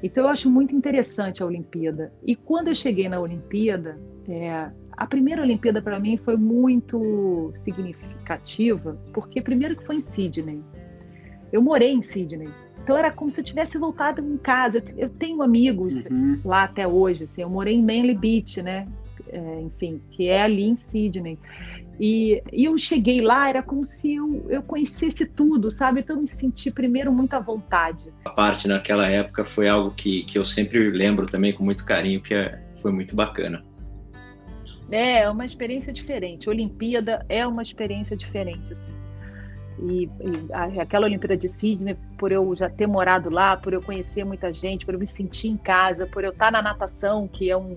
[0.03, 2.12] Então eu acho muito interessante a Olimpíada.
[2.24, 8.99] E quando eu cheguei na Olimpíada, é, a primeira Olimpíada para mim foi muito significativa,
[9.12, 10.62] porque primeiro que foi em Sydney.
[11.53, 12.49] Eu morei em Sydney.
[12.82, 14.82] Então era como se eu tivesse voltado em casa.
[14.96, 16.40] Eu tenho amigos uhum.
[16.44, 17.24] lá até hoje.
[17.24, 18.86] Assim, eu morei em Manly Beach, né?
[19.28, 21.38] É, enfim, que é ali em Sydney.
[22.01, 26.01] E, e, eu cheguei lá, era como se eu, eu conhecesse tudo, sabe?
[26.01, 28.12] Então eu me senti primeiro muito à vontade.
[28.24, 32.20] A parte naquela época foi algo que, que eu sempre lembro também com muito carinho,
[32.20, 33.64] que é, foi muito bacana.
[34.90, 36.49] É, é uma experiência diferente.
[36.49, 38.99] Olimpíada é uma experiência diferente, assim.
[39.80, 44.24] E, e, aquela Olimpíada de Sydney, por eu já ter morado lá, por eu conhecer
[44.24, 47.57] muita gente, por eu me sentir em casa, por eu estar na natação, que é
[47.57, 47.76] um,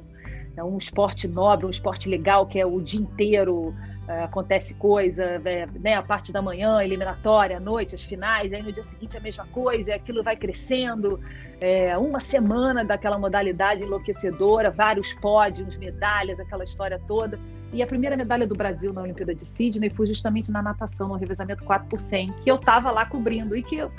[0.55, 3.75] é um esporte nobre, um esporte legal, que é o dia inteiro
[4.07, 8.71] acontece coisa, é, né, a parte da manhã, eliminatória, à noite, as finais, aí no
[8.71, 11.19] dia seguinte a mesma coisa, e aquilo vai crescendo.
[11.59, 17.39] É, uma semana daquela modalidade enlouquecedora, vários pódios, medalhas, aquela história toda.
[17.73, 21.15] E a primeira medalha do Brasil na Olimpíada de Sydney foi justamente na natação, no
[21.15, 23.55] revezamento 4 por 100, que eu estava lá cobrindo.
[23.55, 23.91] E que eu,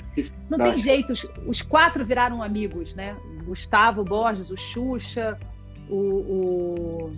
[0.47, 3.15] não tem jeito, os, os, quatro viraram amigos, né?
[3.45, 5.39] Gustavo Borges, o Xuxa,
[5.89, 7.13] o, o,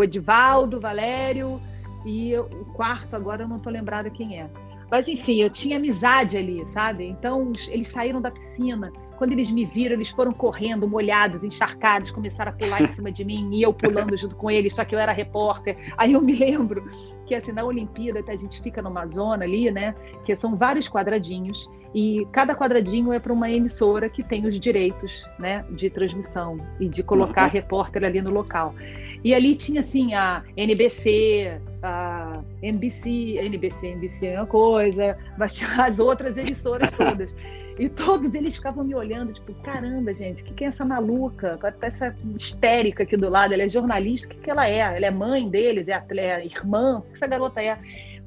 [0.00, 1.60] o Edivaldo, Valério,
[2.04, 4.48] e o quarto, agora eu não estou lembrada quem é.
[4.90, 7.06] Mas enfim, eu tinha amizade ali, sabe?
[7.06, 8.90] Então eles saíram da piscina.
[9.16, 13.22] Quando eles me viram, eles foram correndo, molhados, encharcados, começaram a pular em cima de
[13.22, 15.76] mim e eu pulando junto com eles, só que eu era repórter.
[15.98, 16.88] Aí eu me lembro
[17.26, 19.94] que assim, na Olimpíada a gente fica numa zona ali, né?
[20.24, 25.24] Que são vários quadradinhos e cada quadradinho é para uma emissora que tem os direitos,
[25.38, 27.50] né, de transmissão e de colocar uhum.
[27.50, 28.74] repórter ali no local.
[29.22, 35.84] E ali tinha assim a NBC, a NBC, NBC, NBC é uma coisa, mas tinha
[35.84, 37.34] as outras emissoras todas.
[37.78, 41.58] E todos eles ficavam me olhando, tipo, caramba, gente, o que, que é essa maluca?
[41.80, 44.80] Essa histérica aqui do lado, ela é jornalista, o que, que ela é?
[44.80, 47.78] Ela é mãe deles, é, é irmã, o que essa garota é?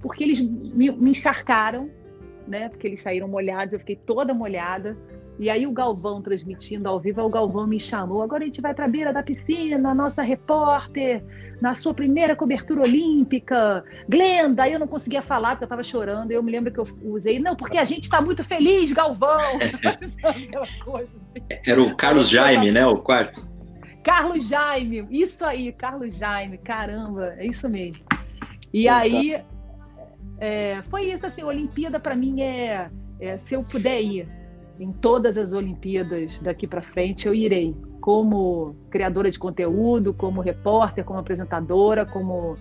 [0.01, 1.89] Porque eles me, me encharcaram,
[2.47, 2.69] né?
[2.69, 4.97] Porque eles saíram molhados, eu fiquei toda molhada.
[5.39, 8.21] E aí o Galvão transmitindo ao vivo, o Galvão me chamou.
[8.21, 11.23] Agora a gente vai para a beira da piscina, a nossa repórter,
[11.59, 13.83] na sua primeira cobertura olímpica.
[14.07, 16.31] Glenda, eu não conseguia falar porque eu estava chorando.
[16.31, 19.39] Eu me lembro que eu usei, não, porque a gente está muito feliz, Galvão.
[20.85, 21.45] coisa, assim.
[21.67, 22.85] Era o Carlos Jaime, né?
[22.85, 23.51] O quarto.
[24.03, 28.03] Carlos Jaime, isso aí, Carlos Jaime, caramba, é isso mesmo.
[28.73, 29.41] E aí,
[30.39, 34.42] é, foi isso assim, Olimpíada para mim é, é se eu puder ir
[34.79, 41.03] em todas as Olimpíadas daqui para frente eu irei, como criadora de conteúdo, como repórter,
[41.03, 42.57] como apresentadora, como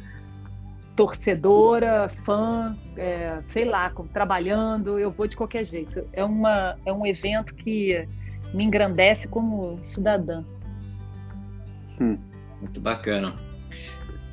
[0.94, 6.06] torcedora, fã, é, sei lá, como, trabalhando, eu vou de qualquer jeito.
[6.12, 8.06] É, uma, é um evento que
[8.52, 10.44] me engrandece como cidadã.
[12.00, 12.18] Hum,
[12.60, 13.34] muito bacana.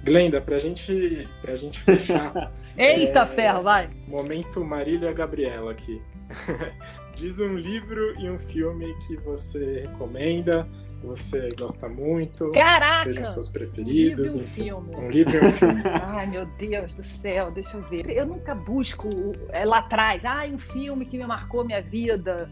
[0.04, 2.52] Glenda, para gente, a gente fechar.
[2.78, 3.90] Eita, é, ferro, vai!
[4.08, 6.02] Momento Marília Gabriela aqui.
[7.20, 10.66] Diz um livro e um filme que você recomenda,
[11.02, 12.50] que você gosta muito.
[12.52, 13.04] Caraca!
[13.04, 14.38] Sejam seus preferidos.
[14.38, 14.96] Um livro e um filme.
[14.96, 15.82] Um livro e um filme.
[16.02, 18.10] Ai, meu Deus do céu, deixa eu ver.
[18.10, 19.10] Eu nunca busco
[19.50, 22.50] é, lá atrás, ah, um filme que me marcou minha vida.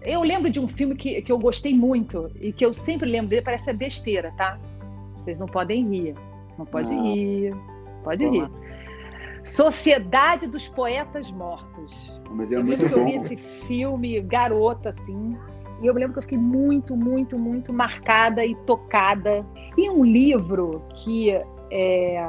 [0.00, 3.28] Eu lembro de um filme que, que eu gostei muito e que eu sempre lembro
[3.28, 4.58] dele, parece ser besteira, tá?
[5.18, 6.14] Vocês não podem rir.
[6.56, 7.02] Não pode não.
[7.02, 7.54] rir.
[8.02, 8.48] Pode rir.
[9.44, 12.18] Sociedade dos Poetas Mortos.
[12.30, 13.00] Mas é eu muito bom.
[13.00, 15.36] Eu vi esse filme garota, assim,
[15.82, 19.44] e eu me lembro que eu fiquei muito, muito, muito marcada e tocada.
[19.76, 21.30] E um livro que
[21.70, 22.28] é,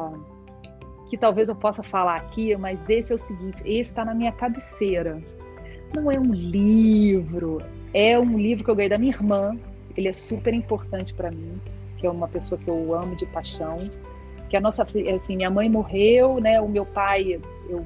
[1.07, 4.31] que talvez eu possa falar aqui, mas esse é o seguinte: esse está na minha
[4.31, 5.21] cabeceira.
[5.93, 7.59] Não é um livro,
[7.93, 9.57] é um livro que eu ganhei da minha irmã.
[9.95, 11.61] Ele é super importante para mim,
[11.97, 13.77] que é uma pessoa que eu amo de paixão
[14.49, 16.59] que a nossa assim minha mãe morreu né?
[16.61, 17.39] O meu pai
[17.69, 17.85] eu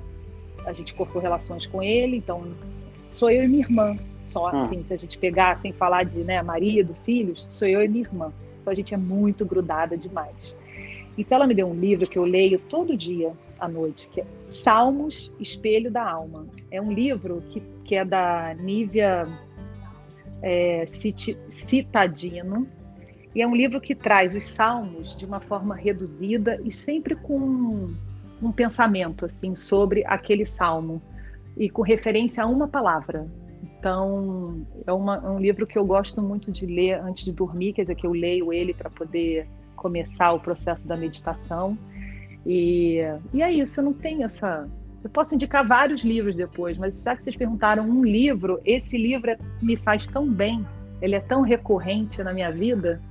[0.66, 2.44] a gente cortou relações com ele então
[3.12, 3.98] sou eu e minha irmã.
[4.26, 4.58] Só ah.
[4.58, 8.04] assim se a gente pegar sem falar de né marido filhos sou eu e minha
[8.04, 8.34] irmã.
[8.62, 10.56] Então a gente é muito grudada demais.
[11.18, 14.26] Então ela me deu um livro que eu leio todo dia à noite, que é
[14.46, 16.48] Salmos, Espelho da Alma.
[16.72, 19.28] É um livro que, que é da Nívia
[20.42, 20.86] é,
[21.50, 22.68] Citadino,
[23.40, 27.40] e é um livro que traz os salmos de uma forma reduzida e sempre com
[27.40, 27.96] um,
[28.44, 31.02] um pensamento assim sobre aquele salmo
[31.56, 33.26] e com referência a uma palavra.
[33.64, 37.72] Então, é uma, é um livro que eu gosto muito de ler antes de dormir,
[37.72, 41.78] quer dizer, que eu leio ele para poder começar o processo da meditação.
[42.46, 42.98] E,
[43.34, 44.68] e é isso, eu não tenho essa.
[45.02, 49.32] Eu posso indicar vários livros depois, mas já que vocês perguntaram um livro, esse livro
[49.32, 50.68] é, me faz tão bem,
[51.02, 53.02] ele é tão recorrente na minha vida,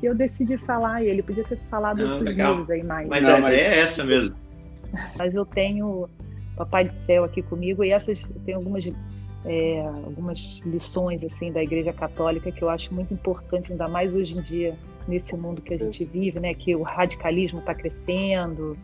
[0.00, 1.22] que eu decidi falar ele.
[1.22, 2.52] Podia ter falado não, outros legal.
[2.52, 3.08] livros aí mais.
[3.08, 3.54] Mas não, a mas...
[3.54, 4.36] ideia é essa mesmo.
[5.16, 6.08] Mas eu tenho
[6.56, 8.84] Papai do Céu aqui comigo e essas tenho algumas
[9.44, 14.34] é, algumas lições assim da Igreja Católica que eu acho muito importante, ainda mais hoje
[14.34, 14.74] em dia
[15.06, 16.54] nesse mundo que a gente vive, né?
[16.54, 18.76] Que o radicalismo está crescendo,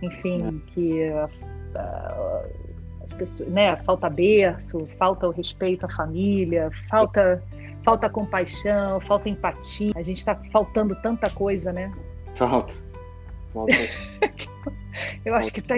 [0.00, 0.72] enfim, é.
[0.72, 1.28] que a,
[1.74, 2.44] a,
[3.04, 3.76] as pessoas, né?
[3.76, 7.42] Falta berço, falta o respeito à família, falta
[7.84, 9.92] falta compaixão, falta empatia.
[9.96, 11.92] A gente está faltando tanta coisa, né?
[12.34, 12.74] Falta.
[13.50, 13.74] Falta.
[15.24, 15.74] eu acho que tá,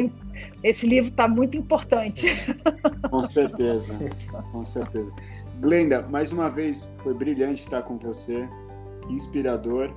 [0.62, 2.26] esse livro está muito importante.
[3.10, 3.94] Com certeza,
[4.52, 5.10] com certeza.
[5.60, 8.48] Glenda, mais uma vez foi brilhante estar com você,
[9.08, 9.90] inspirador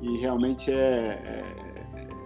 [0.00, 1.71] e realmente é, é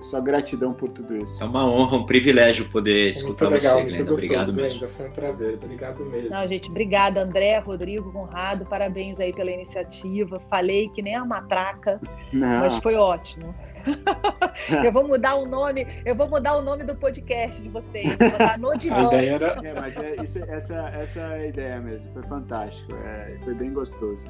[0.06, 1.42] só gratidão por tudo isso.
[1.42, 4.12] É uma honra, um privilégio poder escutar muito legal, você, Glenda.
[4.12, 4.78] Obrigado mesmo.
[4.78, 5.54] Glenda, foi um prazer.
[5.54, 6.30] Obrigado mesmo.
[6.30, 8.64] Não, gente, obrigada, André, Rodrigo, Conrado.
[8.66, 10.40] Parabéns aí pela iniciativa.
[10.48, 12.00] Falei que nem a matraca,
[12.32, 12.60] Não.
[12.60, 13.54] mas foi ótimo.
[14.84, 18.16] eu vou mudar o nome, eu vou mudar o nome do podcast de vocês.
[18.16, 19.60] Vou botar no de a ideia era...
[19.62, 22.12] é, mas é, isso, essa, essa é a ideia mesmo.
[22.12, 22.92] Foi fantástico.
[22.94, 24.26] É, foi bem gostoso.